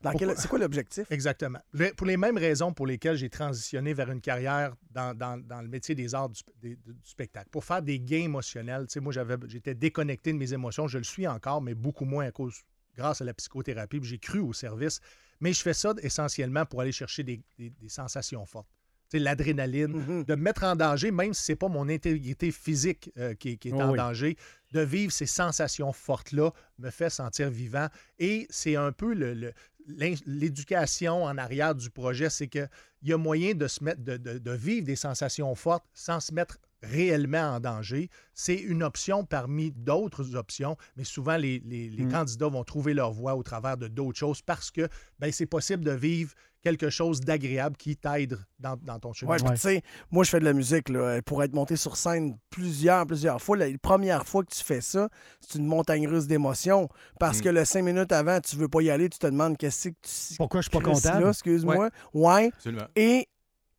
Dans 0.00 0.12
quel- 0.12 0.34
C'est 0.38 0.46
quoi 0.48 0.60
l'objectif? 0.60 1.10
Exactement. 1.10 1.58
Le- 1.72 1.92
Pour 1.92 2.06
les 2.06 2.16
mêmes 2.16 2.38
raisons 2.38 2.72
pour 2.72 2.86
lesquelles 2.86 3.16
j'ai 3.16 3.28
transitionné 3.28 3.92
vers 3.94 4.10
une 4.12 4.20
carrière 4.20 4.74
dans, 4.92 5.12
dans- 5.12 5.36
dans 5.44 5.60
le 5.60 5.66
métier 5.68 5.94
des 5.96 6.14
arts 6.14 6.28
du, 6.28 6.40
des- 6.62 6.76
du 6.76 6.94
spectacle. 7.02 7.48
Pour 7.50 7.64
faire 7.64 7.82
des 7.82 7.98
gains 8.00 8.22
émotionnels. 8.22 8.86
Tu 8.86 8.92
sais, 8.94 9.00
moi, 9.00 9.12
j'avais, 9.12 9.34
j'étais 9.48 9.74
déconnecté 9.74 10.32
de 10.32 10.38
mes 10.38 10.52
émotions. 10.54 10.86
Je 10.86 10.98
le 10.98 11.04
suis 11.04 11.26
encore, 11.26 11.60
mais 11.60 11.74
beaucoup 11.74 12.04
moins 12.04 12.24
à 12.26 12.30
cause, 12.30 12.54
grâce 12.96 13.20
à 13.20 13.24
la 13.24 13.34
psychothérapie. 13.34 13.98
puis 14.00 14.08
J'ai 14.08 14.18
cru 14.18 14.38
au 14.38 14.52
service. 14.52 15.00
Mais 15.40 15.52
je 15.52 15.60
fais 15.62 15.74
ça 15.74 15.94
essentiellement 16.02 16.64
pour 16.66 16.80
aller 16.80 16.92
chercher 16.92 17.22
des, 17.22 17.40
des- 17.58 17.70
des 17.70 17.88
sensations 17.88 18.44
fortes. 18.46 18.68
L'adrénaline, 19.14 19.92
Mhm. 19.92 20.24
de 20.24 20.34
me 20.34 20.42
mettre 20.42 20.64
en 20.64 20.76
danger, 20.76 21.10
même 21.10 21.32
si 21.32 21.42
c'est 21.42 21.56
pas 21.56 21.68
mon 21.68 21.88
intégrité 21.88 22.50
physique 22.52 23.10
euh, 23.16 23.34
qui, 23.34 23.50
est- 23.50 23.56
qui 23.56 23.68
est 23.70 23.72
Oh 23.72 23.80
en 23.80 23.90
oui. 23.92 23.96
danger, 23.96 24.36
de 24.72 24.80
vivre 24.80 25.10
ces 25.12 25.24
sensations 25.24 25.92
fortes-là 25.94 26.50
me 26.78 26.90
fait 26.90 27.08
sentir 27.08 27.48
vivant. 27.50 27.88
Et 28.18 28.46
c'est 28.50 28.76
un 28.76 28.92
peu 28.92 29.14
le- 29.14 29.32
le- 29.32 29.52
l'in- 29.86 30.14
l'éducation 30.26 31.24
en 31.24 31.38
arrière 31.38 31.74
du 31.74 31.88
projet, 31.90 32.28
c'est 32.28 32.48
qu'il 32.48 32.68
y 33.02 33.12
a 33.12 33.16
moyen 33.16 33.54
de, 33.54 33.66
se 33.66 33.82
mettre, 33.82 34.02
de, 34.02 34.18
de- 34.18 34.38
de 34.38 34.50
vivre 34.52 34.84
des 34.84 34.96
sensations 34.96 35.54
fortes 35.54 35.86
sans 35.94 36.20
se 36.20 36.34
mettre 36.34 36.58
réellement 36.82 37.54
en 37.56 37.60
danger. 37.60 38.08
C'est 38.34 38.54
une 38.56 38.82
option 38.82 39.24
parmi 39.24 39.72
d'autres 39.72 40.36
options, 40.36 40.76
mais 40.96 41.04
souvent 41.04 41.36
les, 41.36 41.60
les- 41.66 41.88
les 41.90 42.04
Mm. 42.04 42.12
candidats 42.12 42.48
vont 42.48 42.64
trouver 42.64 42.94
leur 42.94 43.12
voie 43.12 43.34
au 43.34 43.42
travers 43.42 43.76
de 43.76 43.88
d'autres 43.88 44.18
choses 44.18 44.42
parce 44.42 44.70
que 44.70 44.88
ben, 45.18 45.32
c'est 45.32 45.46
possible 45.46 45.84
de 45.84 45.92
vivre 45.92 46.32
quelque 46.62 46.90
chose 46.90 47.20
d'agréable 47.20 47.76
qui 47.76 47.96
t'aide 47.96 48.36
dans, 48.58 48.76
dans 48.82 48.98
ton 48.98 49.12
chemin. 49.12 49.32
Ouais, 49.32 49.38
puis 49.38 49.50
tu 49.52 49.58
sais, 49.58 49.82
moi, 50.10 50.24
je 50.24 50.30
fais 50.30 50.40
de 50.40 50.44
la 50.44 50.52
musique, 50.52 50.88
là, 50.88 51.22
pour 51.22 51.42
être 51.44 51.54
monté 51.54 51.76
sur 51.76 51.96
scène 51.96 52.36
plusieurs, 52.50 53.06
plusieurs 53.06 53.40
fois. 53.40 53.56
La 53.56 53.66
première 53.80 54.26
fois 54.26 54.42
que 54.44 54.52
tu 54.52 54.62
fais 54.64 54.80
ça, 54.80 55.08
c'est 55.40 55.58
une 55.58 55.66
montagne 55.66 56.08
russe 56.08 56.26
d'émotions. 56.26 56.88
Parce 57.20 57.38
Mm. 57.38 57.42
que 57.42 57.48
le 57.50 57.64
cinq 57.64 57.82
minutes 57.82 58.10
avant, 58.12 58.40
tu 58.40 58.56
veux 58.56 58.68
pas 58.68 58.82
y 58.82 58.90
aller, 58.90 59.08
tu 59.08 59.18
te 59.20 59.26
demandes 59.26 59.56
qu'est-ce 59.56 59.90
que 59.90 59.94
tu. 60.02 60.36
Pourquoi 60.36 60.60
je 60.60 60.68
suis 60.68 60.78
pas 60.80 61.20
là, 61.20 61.28
excuse-moi. 61.30 61.90
Ouais. 62.12 62.50
Absolument. 62.54 62.86
Et 62.96 63.28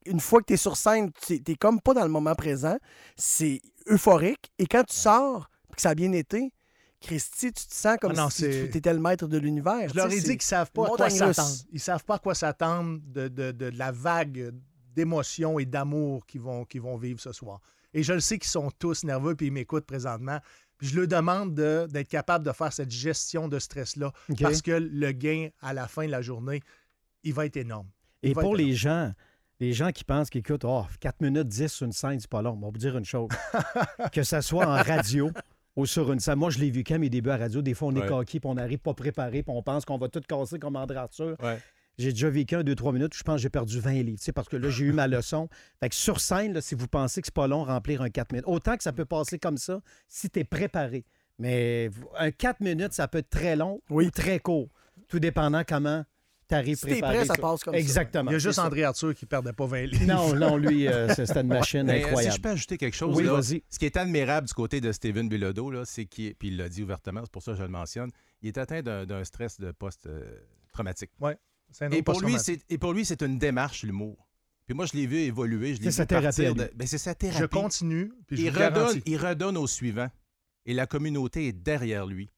une 0.09 0.19
fois 0.19 0.41
que 0.41 0.45
tu 0.47 0.53
es 0.53 0.57
sur 0.57 0.75
scène, 0.77 1.11
tu 1.25 1.41
es 1.45 1.55
comme 1.55 1.79
pas 1.79 1.93
dans 1.93 2.03
le 2.03 2.09
moment 2.09 2.35
présent. 2.35 2.77
C'est 3.15 3.61
euphorique. 3.87 4.51
Et 4.57 4.65
quand 4.67 4.83
tu 4.83 4.95
sors, 4.95 5.49
puis 5.69 5.75
que 5.77 5.81
ça 5.81 5.89
a 5.91 5.95
bien 5.95 6.11
été, 6.11 6.51
Christy, 7.01 7.53
tu 7.53 7.65
te 7.67 7.73
sens 7.73 7.97
comme 8.01 8.11
Ah 8.15 8.23
non, 8.23 8.29
si 8.29 8.41
c'est- 8.41 8.69
tu 8.71 8.77
étais 8.77 8.93
le 8.93 8.99
maître 8.99 9.25
de 9.27 9.37
l'univers. 9.37 9.87
Je 9.89 9.95
leur 9.95 10.11
ai 10.11 10.19
dit 10.19 10.31
qu'ils 10.37 10.41
savent 10.41 10.71
pas 10.71 10.83
à 10.83 10.89
quoi 10.89 11.09
s'attendre. 11.09 11.55
Ils 11.71 11.79
savent 11.79 12.03
pas 12.03 12.15
à 12.15 12.19
quoi 12.19 12.35
s'attendre 12.35 12.99
de, 13.05 13.27
de- 13.29 13.51
de 13.51 13.65
la 13.77 13.91
vague 13.93 14.51
d'émotions 14.95 15.59
et 15.59 15.65
d'amour 15.65 16.25
qu'ils 16.25 16.41
vont, 16.41 16.65
qu'ils 16.65 16.81
vont 16.81 16.97
vivre 16.97 17.19
ce 17.21 17.31
soir. 17.31 17.61
Et 17.93 18.03
je 18.03 18.13
le 18.13 18.19
sais 18.19 18.37
qu'ils 18.37 18.49
sont 18.49 18.69
tous 18.77 19.03
nerveux 19.05 19.35
puis 19.35 19.47
ils 19.47 19.51
m'écoutent 19.53 19.85
présentement. 19.85 20.39
Puis 20.77 20.87
je 20.87 20.97
leur 20.99 21.07
demande 21.07 21.53
de- 21.55 21.87
d'être 21.89 22.09
capable 22.09 22.45
de 22.45 22.51
faire 22.51 22.73
cette 22.73 22.91
gestion 22.91 23.47
de 23.47 23.59
stress-là 23.59 24.11
parce 24.43 24.61
que 24.61 24.71
le 24.71 25.11
gain 25.13 25.49
à 25.61 25.73
la 25.73 25.87
fin 25.87 26.05
de 26.05 26.11
la 26.11 26.21
journée, 26.21 26.61
il 27.23 27.33
va 27.33 27.45
être 27.45 27.57
énorme. 27.57 27.87
Et 28.23 28.29
Il 28.31 28.33
pour 28.33 28.55
les 28.55 28.73
gens, 28.75 29.13
les 29.59 29.73
gens 29.73 29.91
qui 29.91 30.03
pensent 30.03 30.29
qu'écoute, 30.29 30.61
oh, 30.65 30.85
4 30.99 31.21
minutes 31.21 31.47
10 31.47 31.67
sur 31.67 31.85
une 31.85 31.91
scène, 31.91 32.19
c'est 32.19 32.29
pas 32.29 32.41
long. 32.41 32.51
On 32.61 32.65
va 32.65 32.67
vous 32.67 32.77
dire 32.77 32.97
une 32.97 33.05
chose. 33.05 33.29
que 34.13 34.23
ça 34.23 34.41
soit 34.41 34.65
en 34.65 34.81
radio 34.81 35.31
ou 35.75 35.85
sur 35.85 36.11
une 36.11 36.19
scène. 36.19 36.35
Moi, 36.39 36.49
je 36.49 36.59
l'ai 36.59 36.71
vu 36.71 36.83
quand 36.83 36.97
mes 36.99 37.09
débuts 37.09 37.29
à 37.29 37.37
radio. 37.37 37.61
Des 37.61 37.73
fois, 37.73 37.89
on 37.89 37.95
est 37.95 38.01
Ouais. 38.01 38.07
coquille, 38.07 38.39
puis 38.39 38.49
on 38.49 38.55
n'arrive 38.55 38.79
pas 38.79 38.93
préparé, 38.93 39.43
puis 39.43 39.53
on 39.55 39.61
pense 39.61 39.85
qu'on 39.85 39.97
va 39.97 40.07
tout 40.09 40.21
casser 40.27 40.59
comme 40.59 40.75
André 40.75 40.97
Arthur. 40.97 41.35
Ouais. 41.41 41.59
J'ai 41.97 42.11
déjà 42.13 42.29
vécu 42.29 42.55
un, 42.55 42.63
deux, 42.63 42.75
trois 42.75 42.93
minutes. 42.93 43.13
Je 43.13 43.23
pense 43.23 43.35
que 43.35 43.41
j'ai 43.41 43.49
perdu 43.49 43.79
20 43.79 43.91
livres, 44.03 44.19
tu 44.19 44.23
sais, 44.25 44.31
parce 44.31 44.47
que 44.47 44.55
là, 44.55 44.69
j'ai 44.69 44.85
eu 44.85 44.93
ma 44.93 45.07
leçon. 45.07 45.49
Fait 45.81 45.89
que 45.89 45.95
sur 45.95 46.21
scène, 46.21 46.53
là, 46.53 46.61
si 46.61 46.73
vous 46.75 46.87
pensez 46.87 47.21
que 47.21 47.27
c'est 47.27 47.33
pas 47.33 47.47
long, 47.47 47.65
remplir 47.65 48.01
un 48.01 48.09
4 48.09 48.31
minutes. 48.31 48.47
Autant 48.47 48.77
que 48.77 48.83
ça 48.83 48.93
peut 48.93 49.03
passer 49.05 49.37
comme 49.39 49.57
ça 49.57 49.81
si 50.07 50.29
tu 50.29 50.39
es 50.39 50.43
préparé. 50.45 51.05
Mais 51.37 51.89
un 52.17 52.31
4 52.31 52.61
minutes, 52.61 52.93
ça 52.93 53.07
peut 53.09 53.17
être 53.17 53.29
très 53.29 53.55
long 53.57 53.81
Oui. 53.89 54.07
ou 54.07 54.11
très 54.11 54.39
court. 54.39 54.69
Tout 55.09 55.19
dépendant 55.19 55.63
comment 55.67 56.03
tu 56.49 56.55
arrives 56.55 56.77
Si 56.77 56.85
préparé. 56.87 57.17
prêt, 57.17 57.25
ça 57.25 57.35
passe 57.35 57.63
comme 57.63 57.73
ça. 57.73 57.79
Exactement. 57.79 58.31
Il 58.31 58.33
y 58.33 58.35
a 58.35 58.39
juste. 58.39 58.59
André 58.59 58.83
Arthur 58.83 59.13
qui 59.15 59.25
perdait 59.25 59.53
pas 59.53 59.65
20 59.67 59.85
livres. 59.85 60.05
Non, 60.05 60.35
non, 60.35 60.57
lui, 60.57 60.87
euh, 60.87 61.07
c'est- 61.15 61.25
c'était 61.27 61.41
une 61.41 61.47
machine 61.47 61.83
Mais, 61.83 62.03
euh, 62.03 62.07
incroyable. 62.07 62.31
Si 62.33 62.37
je 62.37 62.41
peux 62.41 62.49
ajouter 62.49 62.77
quelque 62.77 62.95
chose, 62.95 63.15
Oui, 63.15 63.23
là, 63.23 63.41
ce 63.41 63.79
qui 63.79 63.85
est 63.85 63.95
admirable 63.95 64.47
du 64.47 64.53
côté 64.53 64.81
de 64.81 64.91
Steven 64.91 65.29
Bilodeau, 65.29 65.69
là, 65.71 65.85
c'est 65.85 66.05
qu'il, 66.05 66.35
puis 66.35 66.49
il 66.49 66.57
l'a 66.57 66.67
dit 66.67 66.83
ouvertement, 66.83 67.21
c'est 67.23 67.31
pour 67.31 67.43
ça 67.43 67.51
que 67.53 67.57
je 67.59 67.63
le 67.63 67.69
mentionne, 67.69 68.09
il 68.41 68.47
est 68.49 68.57
atteint 68.57 68.81
d'un, 68.81 69.05
d'un 69.05 69.23
stress 69.23 69.59
de 69.59 69.71
post-traumatique. 69.71 71.11
C'est 71.71 71.85
un 71.85 71.91
Et 71.91 71.97
autre 71.99 72.03
pour, 72.13 72.21
lui, 72.21 72.39
c'est, 72.39 72.59
et 72.69 72.77
pour 72.79 72.93
lui, 72.93 73.05
c'est 73.05 73.21
une 73.21 73.37
démarche, 73.37 73.83
l'humour. 73.83 74.27
Puis 74.65 74.75
moi, 74.75 74.85
je 74.85 74.93
l'ai 74.97 75.05
vu 75.05 75.17
évoluer. 75.17 75.75
Je 75.75 75.79
l'ai 75.81 75.85
C'est 75.85 75.89
vu 75.89 75.91
sa 75.91 76.05
thérapie 76.05 76.53
de- 76.53 76.71
ben, 76.75 76.87
c'est 76.87 76.97
sa 76.97 77.13
thérapie. 77.15 77.39
Je 77.41 77.45
continue, 77.45 78.11
puis 78.27 78.37
je 78.37 78.41
il, 78.43 78.49
redonne, 78.49 79.01
il 79.05 79.17
redonne 79.17 79.57
au 79.57 79.67
suivant. 79.67 80.09
Et 80.65 80.73
la 80.73 80.85
communauté 80.87 81.47
est 81.47 81.51
derrière 81.53 82.05
lui. 82.05 82.29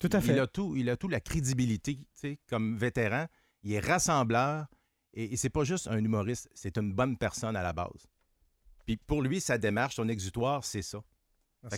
Tout 0.00 0.08
à 0.12 0.20
fait. 0.20 0.32
Il 0.32 0.38
a 0.40 0.46
tout, 0.48 0.74
il 0.76 0.90
a 0.90 0.96
tout 0.96 1.08
la 1.08 1.20
crédibilité, 1.20 1.96
tu 1.96 2.04
sais, 2.14 2.38
comme 2.48 2.76
vétéran. 2.76 3.26
Il 3.62 3.72
est 3.72 3.80
rassembleur. 3.80 4.66
Et, 5.14 5.32
et 5.34 5.36
c'est 5.36 5.50
pas 5.50 5.64
juste 5.64 5.86
un 5.88 5.98
humoriste, 5.98 6.48
c'est 6.54 6.76
une 6.78 6.92
bonne 6.92 7.16
personne 7.16 7.54
à 7.56 7.62
la 7.62 7.72
base. 7.72 8.06
Puis 8.86 8.96
pour 8.96 9.22
lui, 9.22 9.40
sa 9.40 9.58
démarche, 9.58 9.96
son 9.96 10.08
exutoire, 10.08 10.64
c'est 10.64 10.82
ça. 10.82 10.98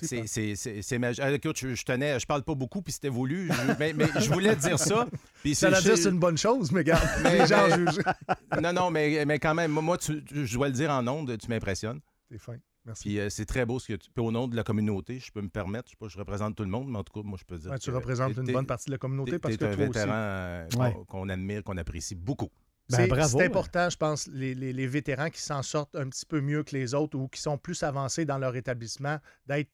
C'est- 0.00 0.98
magique. 0.98 1.24
Ah, 1.24 1.32
Écoute, 1.32 1.58
je, 1.58 1.74
je 1.74 1.84
tenais, 1.84 2.20
je 2.20 2.24
parle 2.26 2.44
pas 2.44 2.54
beaucoup, 2.54 2.82
puis 2.82 2.92
c'était 2.92 3.08
voulu, 3.08 3.50
je- 3.52 3.78
mais, 3.80 3.92
mais 3.94 4.06
je 4.20 4.30
voulais 4.30 4.54
dire 4.54 4.78
ça. 4.78 5.08
Puis 5.42 5.56
Ça 5.56 5.70
veut 5.70 5.82
dire 5.82 5.98
c'est 5.98 6.10
une 6.10 6.20
bonne 6.20 6.38
chose, 6.38 6.70
mais 6.70 6.84
les 7.24 7.46
gens 7.46 7.68
jugent. 7.74 8.04
Non, 8.62 8.72
non, 8.72 8.90
mais, 8.92 9.24
mais 9.24 9.40
quand 9.40 9.54
même, 9.54 9.72
moi, 9.72 9.98
tu- 9.98 10.22
je 10.30 10.54
dois 10.54 10.68
le 10.68 10.74
dire 10.74 10.90
en 10.90 11.04
ondes, 11.08 11.36
tu 11.36 11.48
m'impressionnes. 11.48 12.00
C'est 12.30 12.38
fin. 12.38 12.56
Merci. 12.84 13.02
Puis 13.04 13.20
euh, 13.20 13.30
c'est 13.30 13.46
très 13.46 13.64
beau 13.64 13.78
ce 13.78 13.88
que 13.88 13.96
tu. 13.96 14.10
Puis 14.10 14.24
au 14.24 14.32
nom 14.32 14.48
de 14.48 14.56
la 14.56 14.64
communauté, 14.64 15.18
je 15.20 15.30
peux 15.30 15.40
me 15.40 15.48
permettre, 15.48 15.86
je 15.86 15.90
sais 15.92 15.96
pas, 15.96 16.08
je 16.08 16.18
représente 16.18 16.56
tout 16.56 16.64
le 16.64 16.68
monde, 16.68 16.88
mais 16.90 16.98
en 16.98 17.04
tout 17.04 17.12
cas, 17.12 17.26
moi, 17.26 17.38
je 17.40 17.44
peux 17.44 17.56
dire. 17.58 17.70
Ouais, 17.70 17.78
tu 17.78 17.90
que 17.90 17.96
représentes 17.96 18.34
t'es- 18.34 18.40
une 18.40 18.52
bonne 18.52 18.66
partie 18.66 18.86
de 18.86 18.92
la 18.92 18.98
communauté 18.98 19.38
parce 19.38 19.56
que 19.56 19.64
un 19.64 19.74
toi 19.74 19.84
aussi. 19.84 19.92
vétéran 19.98 20.12
euh, 20.14 20.66
qu'on 20.74 20.80
Ouais. 20.80 20.96
qu'on 21.06 21.28
admire, 21.28 21.62
qu'on 21.62 21.76
apprécie 21.76 22.14
beaucoup. 22.16 22.50
Ben, 22.90 22.96
C'est- 22.96 23.06
bravo, 23.06 23.28
C'est 23.28 23.36
ouais. 23.36 23.44
important, 23.46 23.88
je 23.88 23.96
pense, 23.96 24.26
les, 24.26 24.54
les- 24.56 24.72
les 24.72 24.86
vétérans 24.88 25.30
qui 25.30 25.40
s'en 25.40 25.62
sortent 25.62 25.94
un 25.94 26.08
petit 26.08 26.26
peu 26.26 26.40
mieux 26.40 26.64
que 26.64 26.74
les 26.76 26.92
autres 26.94 27.16
ou 27.16 27.28
qui 27.28 27.40
sont 27.40 27.56
plus 27.56 27.80
avancés 27.84 28.24
dans 28.24 28.38
leur 28.38 28.56
établissement, 28.56 29.18
d'être 29.46 29.70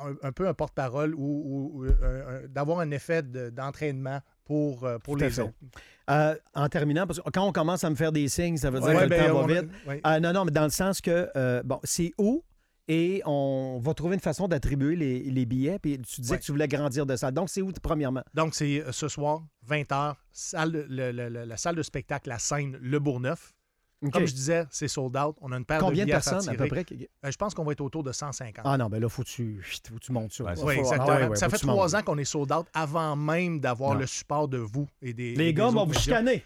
un, 0.00 0.14
un 0.22 0.32
peu 0.32 0.48
un 0.48 0.54
porte-parole 0.54 1.14
ou, 1.14 1.20
ou- 1.20 1.70
ou, 1.78 1.84
euh, 1.84 2.42
un- 2.44 2.48
d'avoir 2.48 2.80
un 2.80 2.90
effet 2.90 3.22
de- 3.22 3.50
d'entraînement 3.50 4.20
pour, 4.48 4.84
euh, 4.84 4.98
pour 4.98 5.16
Tout 5.16 5.22
à 5.22 5.26
les 5.26 5.30
fait. 5.32 5.42
autres. 5.42 5.52
Euh, 6.10 6.34
en 6.54 6.68
terminant, 6.70 7.06
parce 7.06 7.20
que 7.20 7.30
quand 7.30 7.46
on 7.46 7.52
commence 7.52 7.84
à 7.84 7.90
me 7.90 7.94
faire 7.94 8.10
des 8.12 8.26
signes, 8.28 8.56
ça 8.56 8.70
veut 8.70 8.80
dire 8.80 8.88
Ouais, 8.88 8.96
que 8.96 9.02
le 9.02 9.08
ben, 9.08 9.28
temps 9.28 9.46
va 9.46 9.60
vite. 9.60 9.70
ouais. 9.86 10.00
Euh, 10.06 10.20
non, 10.20 10.32
non, 10.32 10.44
mais 10.46 10.50
dans 10.50 10.64
le 10.64 10.70
sens 10.70 11.00
que, 11.02 11.28
euh, 11.36 11.62
bon, 11.62 11.78
c'est 11.84 12.12
où 12.18 12.42
et 12.88 13.20
on 13.26 13.78
va 13.84 13.92
trouver 13.92 14.14
une 14.14 14.20
façon 14.22 14.48
d'attribuer 14.48 14.96
les, 14.96 15.20
les 15.24 15.44
billets. 15.44 15.78
Puis 15.78 15.98
tu 15.98 16.22
disais 16.22 16.32
Ouais. 16.32 16.38
que 16.40 16.44
tu 16.44 16.52
voulais 16.52 16.66
grandir 16.66 17.04
de 17.04 17.14
ça. 17.14 17.30
Donc, 17.30 17.50
c'est 17.50 17.60
où, 17.60 17.70
premièrement? 17.82 18.22
Donc, 18.32 18.54
c'est 18.54 18.82
ce 18.90 19.08
soir, 19.08 19.42
20h, 19.68 20.14
salle, 20.32 20.72
de- 20.72 20.86
le- 20.88 21.12
le- 21.12 21.28
le- 21.28 21.44
la 21.44 21.56
salle 21.58 21.76
de 21.76 21.82
spectacle, 21.82 22.30
la 22.30 22.38
scène 22.38 22.78
Le 22.80 22.98
Bourgneuf. 22.98 23.52
Comme 24.12 24.26
je 24.26 24.32
disais, 24.34 24.64
c'est 24.70 24.86
sold 24.88 25.16
out. 25.16 25.36
On 25.40 25.50
a 25.52 25.56
une 25.56 25.64
paire 25.64 25.80
Combien 25.80 26.04
de 26.06 26.10
à 26.10 26.14
personnes, 26.14 26.48
à 26.48 26.54
peu 26.54 26.68
près? 26.68 26.86
Euh, 27.24 27.30
je 27.30 27.36
pense 27.36 27.52
qu'on 27.54 27.64
va 27.64 27.72
être 27.72 27.80
autour 27.80 28.04
de 28.04 28.12
150. 28.12 28.64
Ah 28.64 28.78
non, 28.78 28.88
ben 28.88 29.00
là, 29.00 29.08
faut 29.08 29.22
que 29.22 29.28
tu, 29.28 29.60
faut 29.88 29.94
que 29.96 30.00
tu 30.00 30.12
montes 30.12 30.32
ça. 30.32 30.44
Ouais, 30.44 30.52
Oui, 30.62 30.74
Ah, 30.76 30.78
exactement. 30.80 31.08
ouais, 31.16 31.26
ouais, 31.28 31.36
ça 31.36 31.48
fait 31.48 31.58
trois 31.58 31.96
ans 31.96 32.02
qu'on 32.02 32.18
est 32.18 32.24
sold 32.24 32.52
out 32.52 32.66
avant 32.74 33.16
même 33.16 33.58
d'avoir 33.60 33.94
Non. 33.94 34.00
le 34.00 34.06
support 34.06 34.46
de 34.48 34.58
vous 34.58 34.86
et 35.02 35.12
des. 35.12 35.34
Les 35.34 35.52
gars, 35.52 35.66
autres 35.66 35.78
vous 35.80 35.86
médias. 35.86 36.00
chicanez. 36.00 36.44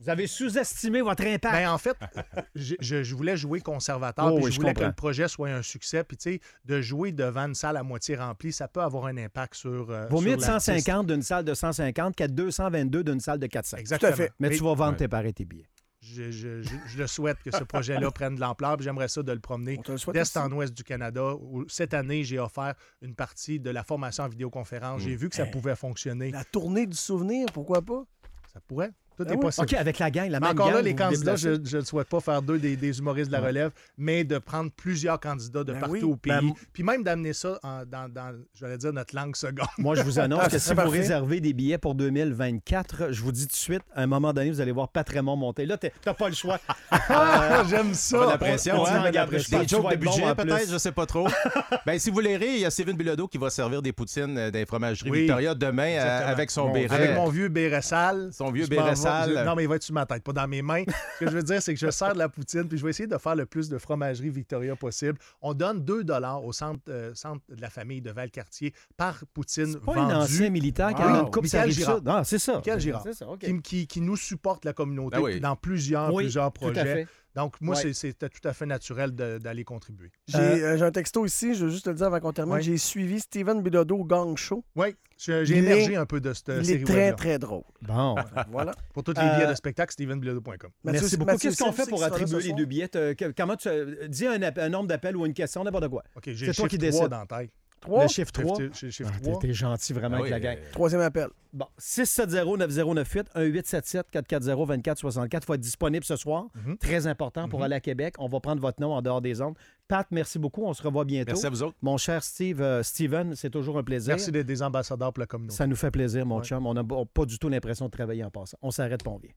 Vous 0.00 0.10
avez 0.10 0.26
sous-estimé 0.26 1.00
votre 1.02 1.24
impact. 1.24 1.54
Ben, 1.54 1.70
en 1.70 1.78
fait, 1.78 1.96
je, 2.56 3.14
voulais 3.14 3.36
jouer 3.36 3.60
conservateur, 3.60 4.26
Oh 4.26 4.34
puis 4.36 4.44
oui, 4.46 4.50
je 4.50 4.56
je 4.56 4.60
voulais 4.60 4.74
que 4.74 4.82
le 4.84 4.92
projet 4.92 5.28
soit 5.28 5.48
un 5.50 5.62
succès. 5.62 6.02
Puis, 6.04 6.16
tu 6.16 6.32
sais, 6.32 6.40
de 6.64 6.80
jouer 6.82 7.12
devant 7.12 7.46
une 7.46 7.54
salle 7.54 7.76
à 7.76 7.82
moitié 7.84 8.16
remplie, 8.16 8.52
ça 8.52 8.66
peut 8.68 8.82
avoir 8.82 9.06
un 9.06 9.16
impact 9.16 9.54
sur. 9.54 9.90
euh, 9.90 10.06
Vaut 10.08 10.18
sur 10.18 10.28
mieux 10.28 10.36
de 10.36 10.42
l'artiste. 10.42 10.66
150 10.66 11.06
d'une 11.06 11.22
salle 11.22 11.44
de 11.44 11.54
150 11.54 12.16
qu'à 12.16 12.26
222 12.28 13.04
d'une 13.04 13.20
salle 13.20 13.38
de 13.38 13.46
400. 13.46 13.76
Exactement. 13.78 14.10
Tout 14.12 14.20
à 14.20 14.24
fait. 14.26 14.32
Mais, 14.40 14.50
tu 14.50 14.62
vas 14.64 14.74
vendre 14.74 14.90
Ouais. 14.90 14.96
tes 14.96 15.08
pareils, 15.08 15.32
tes 15.32 15.44
billets. 15.44 15.68
Je, 16.06 16.30
je- 16.30 16.62
je- 16.62 16.68
je 16.86 16.98
le 16.98 17.06
souhaite 17.06 17.38
que 17.42 17.50
ce 17.50 17.64
projet-là 17.64 18.10
prenne 18.10 18.34
de 18.34 18.40
l'ampleur, 18.40 18.76
puis 18.76 18.84
j'aimerais 18.84 19.08
ça 19.08 19.22
de 19.22 19.32
le 19.32 19.40
promener 19.40 19.76
d'est 20.12 20.36
en 20.36 20.52
ouest 20.52 20.74
du 20.74 20.84
Canada. 20.84 21.34
où 21.34 21.64
cette 21.68 21.94
année, 21.94 22.24
j'ai 22.24 22.38
offert 22.38 22.74
une 23.00 23.14
partie 23.14 23.58
de 23.60 23.70
la 23.70 23.82
formation 23.84 24.24
en 24.24 24.28
vidéoconférence. 24.28 25.00
J'ai 25.02 25.16
vu 25.16 25.28
que 25.28 25.36
ça 25.36 25.46
pouvait 25.46 25.76
fonctionner. 25.76 26.30
La 26.30 26.44
tournée 26.44 26.86
du 26.86 26.96
souvenir, 26.96 27.46
pourquoi 27.52 27.80
pas? 27.82 28.04
Ça 28.52 28.60
pourrait. 28.60 28.90
Tout 29.16 29.24
Ah 29.28 29.32
est 29.32 29.34
oui. 29.36 29.40
possible. 29.40 29.66
OK, 29.66 29.74
avec 29.74 29.98
la 29.98 30.10
gang, 30.10 30.28
la 30.28 30.40
Mais 30.40 30.48
même 30.48 30.56
encore 30.60 30.72
là, 30.72 30.82
les 30.82 30.94
candidats, 30.94 31.36
je 31.36 31.76
ne 31.76 31.80
souhaite 31.84 32.08
pas 32.08 32.20
faire 32.20 32.42
deux 32.42 32.58
des, 32.58 32.76
des 32.76 32.98
humoristes 32.98 33.28
de 33.28 33.32
la 33.32 33.40
Ouais. 33.40 33.46
relève, 33.48 33.70
mais 33.98 34.24
de 34.24 34.38
prendre 34.38 34.70
plusieurs 34.70 35.20
candidats 35.20 35.62
de 35.64 35.72
Ben 35.72 35.80
partout 35.80 35.94
oui. 35.94 36.02
au 36.02 36.16
pays. 36.16 36.32
Ben, 36.32 36.52
puis 36.72 36.82
même 36.82 37.02
d'amener 37.04 37.32
ça 37.32 37.58
en- 37.62 37.84
dans, 37.84 38.08
dans, 38.12 38.34
j'allais 38.58 38.78
dire, 38.78 38.92
notre 38.92 39.14
langue 39.14 39.36
seconde. 39.36 39.66
Moi, 39.78 39.94
je 39.94 40.02
vous 40.02 40.18
annonce 40.18 40.40
Ah, 40.44 40.48
que 40.48 40.58
si 40.58 40.72
vous 40.74 40.88
réservez 40.90 41.40
des 41.40 41.52
billets 41.52 41.78
pour 41.78 41.94
2024, 41.94 43.12
je 43.12 43.22
vous 43.22 43.32
dis 43.32 43.46
tout 43.46 43.52
de 43.52 43.56
suite, 43.56 43.82
à 43.94 44.02
un 44.02 44.06
moment 44.06 44.32
donné, 44.32 44.50
vous 44.50 44.60
allez 44.60 44.72
voir 44.72 44.88
Patremont 44.88 45.36
monter. 45.36 45.66
Là, 45.66 45.76
t'as 45.76 46.14
pas 46.14 46.28
le 46.28 46.34
choix. 46.34 46.58
J'aime 47.68 47.88
Pas 47.88 47.94
ça. 47.94 48.26
la 48.26 48.38
pression, 48.38 48.82
on 48.82 48.84
Des 49.10 49.68
jokes 49.68 49.90
de 49.90 49.96
budget, 49.96 50.34
peut-être, 50.34 50.70
je 50.70 50.78
sais 50.78 50.92
pas 50.92 51.06
trop. 51.06 51.26
ben, 51.86 51.98
si 51.98 52.10
vous 52.10 52.20
l'airez, 52.20 52.54
il 52.54 52.60
y 52.60 52.64
a 52.64 52.70
Steven 52.70 52.96
Bilodeau 52.96 53.28
qui 53.28 53.38
va 53.38 53.50
servir 53.50 53.82
des 53.82 53.92
poutines 53.92 54.36
euh, 54.38 54.50
des 54.50 54.66
fromageries 54.66 55.10
Oui, 55.10 55.18
Victoria 55.20 55.54
demain 55.54 55.92
euh, 55.98 56.30
avec 56.32 56.50
son 56.50 56.66
Mon- 56.68 56.72
béret. 56.74 56.94
Avec 56.94 57.14
mon 57.14 57.28
vieux 57.28 57.48
béret 57.48 57.82
sale. 57.82 58.30
Son 58.32 58.50
vieux 58.50 58.66
béret 58.66 58.96
sale. 59.04 59.44
Non, 59.44 59.54
mais 59.54 59.62
il 59.64 59.68
va 59.68 59.76
être 59.76 59.82
sur 59.82 59.94
ma 59.94 60.06
tête, 60.06 60.22
pas 60.22 60.32
dans 60.32 60.48
mes 60.48 60.62
mains. 60.62 60.84
Ce 61.18 61.24
que 61.24 61.30
je 61.30 61.36
veux 61.36 61.42
dire, 61.42 61.62
c'est 61.62 61.74
que 61.74 61.80
je 61.80 61.90
sers 61.90 62.12
de 62.14 62.18
la 62.18 62.28
poutine, 62.28 62.68
puis 62.68 62.78
je 62.78 62.84
vais 62.84 62.90
essayer 62.90 63.06
de 63.06 63.18
faire 63.18 63.34
le 63.36 63.46
plus 63.46 63.68
de 63.68 63.78
fromagerie 63.78 64.30
Victoria 64.30 64.76
possible. 64.76 65.18
On 65.42 65.54
donne 65.54 65.84
2 65.84 66.04
au 66.42 66.52
centre, 66.52 66.80
euh, 66.88 67.12
centre 67.14 67.42
de 67.48 67.60
la 67.60 67.70
famille 67.70 68.00
de 68.00 68.10
Valcartier 68.10 68.72
par 68.96 69.22
poutine 69.32 69.72
C'est 69.72 69.80
pas 69.80 69.92
un 69.92 69.94
vendue. 70.08 70.14
ancien 70.14 70.50
militaire 70.50 70.94
qui 70.94 71.02
Wow. 71.02 71.08
a 71.08 71.20
une 71.20 71.30
coupe, 71.30 71.46
ça. 71.46 71.64
Non, 72.04 72.22
c'est 72.24 72.38
ça. 72.38 72.54
Michael 72.56 72.80
Girard. 72.80 73.02
C'est 73.04 73.14
ça, 73.14 73.28
OK. 73.28 73.38
qui, 73.40 73.60
qui- 73.62 73.86
qui 73.86 74.00
nous 74.00 74.16
supporte 74.16 74.64
la 74.64 74.72
communauté 74.72 75.16
Ben 75.16 75.22
oui. 75.22 75.40
dans 75.40 75.56
plusieurs, 75.56 76.12
Oui, 76.12 76.24
plusieurs 76.24 76.52
tout 76.52 76.66
à 76.66 76.72
projets. 76.72 77.06
Donc, 77.34 77.60
moi, 77.60 77.74
Ouais. 77.76 77.92
c'était 77.92 78.28
tout 78.28 78.46
à 78.46 78.52
fait 78.52 78.66
naturel 78.66 79.10
d'aller 79.12 79.64
contribuer. 79.64 80.10
J'ai 80.28 80.38
euh, 80.38 80.76
j'ai 80.78 80.84
un 80.84 80.92
texto 80.92 81.26
ici, 81.26 81.54
je 81.54 81.64
veux 81.64 81.70
juste 81.70 81.84
te 81.84 81.90
le 81.90 81.96
dire 81.96 82.06
avant 82.06 82.20
qu'on 82.20 82.32
termine. 82.32 82.54
Ouais. 82.54 82.62
J'ai 82.62 82.76
suivi 82.78 83.18
Steven 83.20 83.60
Bilodeau 83.60 83.96
au 83.98 84.04
Gang 84.04 84.36
Show. 84.36 84.64
Oui, 84.76 84.94
j'ai 85.18 85.42
Il 85.42 85.52
émergé 85.56 85.92
est- 85.92 85.96
un 85.96 86.06
peu 86.06 86.20
de 86.20 86.32
cette 86.32 86.48
Il 86.58 86.64
série 86.64 86.80
est 86.82 86.84
très, 86.84 87.12
très 87.14 87.38
drôle. 87.40 87.64
Bon. 87.82 88.14
Voilà. 88.50 88.72
Pour 88.94 89.02
tous 89.02 89.14
les 89.14 89.20
Euh, 89.20 89.34
billets 89.36 89.48
de 89.48 89.54
spectacle, 89.54 89.92
stevenbilodeau.com. 89.92 90.70
Merci 90.84 91.16
beaucoup. 91.16 91.36
Qu'est-ce 91.36 91.62
qu'on 91.62 91.72
fait 91.72 91.88
pour 91.88 92.04
attribuer 92.04 92.40
les 92.40 92.52
deux 92.52 92.66
billets? 92.66 92.90
Comment 93.36 93.56
tu. 93.56 93.68
Dis 94.08 94.26
un, 94.26 94.68
nombre 94.68 94.86
d'appels 94.86 95.16
ou 95.16 95.26
une 95.26 95.34
question, 95.34 95.64
n'importe 95.64 95.88
quoi. 95.88 96.04
OK, 96.16 96.22
j'ai 96.32 96.52
toi 96.52 96.68
qui 96.68 96.78
3 96.78 96.88
décides. 96.90 97.08
dans 97.08 97.18
la 97.18 97.26
tête. 97.26 97.50
Trois? 97.84 98.02
Le 98.02 98.08
chiffre 98.08 98.32
3. 98.32 98.56
J'ai 98.58 98.86
le 98.86 98.90
chiffre 98.92 99.10
Ah, 99.14 99.20
3. 99.22 99.38
t'es- 99.40 99.46
T'es 99.48 99.52
gentil 99.54 99.92
vraiment 99.92 100.16
Ah 100.16 100.20
avec 100.20 100.24
oui, 100.24 100.30
la 100.30 100.40
gang. 100.40 100.56
euh, 100.58 100.72
Troisième 100.72 101.00
appel. 101.02 101.28
Bon, 101.52 101.66
670-9098, 101.78 103.28
1877-440-2464. 103.36 105.42
Il 105.42 105.46
faut 105.46 105.54
être 105.54 105.60
disponible 105.60 106.04
ce 106.04 106.16
soir. 106.16 106.46
Mhm. 106.54 106.78
Très 106.78 107.06
important 107.06 107.48
pour 107.48 107.62
aller 107.62 107.76
à 107.76 107.80
Québec. 107.80 108.14
On 108.18 108.26
va 108.26 108.40
prendre 108.40 108.60
votre 108.60 108.80
nom 108.80 108.92
en 108.92 109.02
dehors 109.02 109.20
des 109.20 109.40
ondes. 109.40 109.54
Pat, 109.86 110.06
merci 110.10 110.38
beaucoup. 110.38 110.64
On 110.64 110.72
se 110.74 110.82
revoit 110.82 111.04
bientôt. 111.04 111.28
Merci 111.32 111.46
à 111.46 111.50
vous 111.50 111.62
autres. 111.62 111.76
Mon 111.82 111.96
cher 111.96 112.24
Steve, 112.24 112.60
euh, 112.60 112.82
Steven, 112.82 113.34
c'est 113.36 113.50
toujours 113.50 113.78
un 113.78 113.84
plaisir. 113.84 114.14
Merci 114.14 114.32
d'être 114.32 114.46
des 114.46 114.62
ambassadeurs 114.62 115.12
pour 115.12 115.20
la 115.20 115.26
communauté. 115.26 115.56
Ça 115.56 115.66
nous 115.66 115.76
fait 115.76 115.90
plaisir, 115.90 116.26
mon 116.26 116.38
Ouais. 116.38 116.44
chum. 116.44 116.66
On 116.66 116.74
n'a 116.74 116.82
pas 116.82 117.26
du 117.26 117.38
tout 117.38 117.48
l'impression 117.48 117.86
de 117.86 117.90
travailler 117.90 118.24
en 118.24 118.30
passant. 118.30 118.56
On 118.62 118.70
s'arrête, 118.70 119.04
pas 119.04 119.10
on 119.10 119.18
vient. 119.18 119.30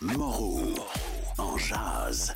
Moreau. 0.00 0.60
En 1.38 1.56
jazz. 1.56 2.32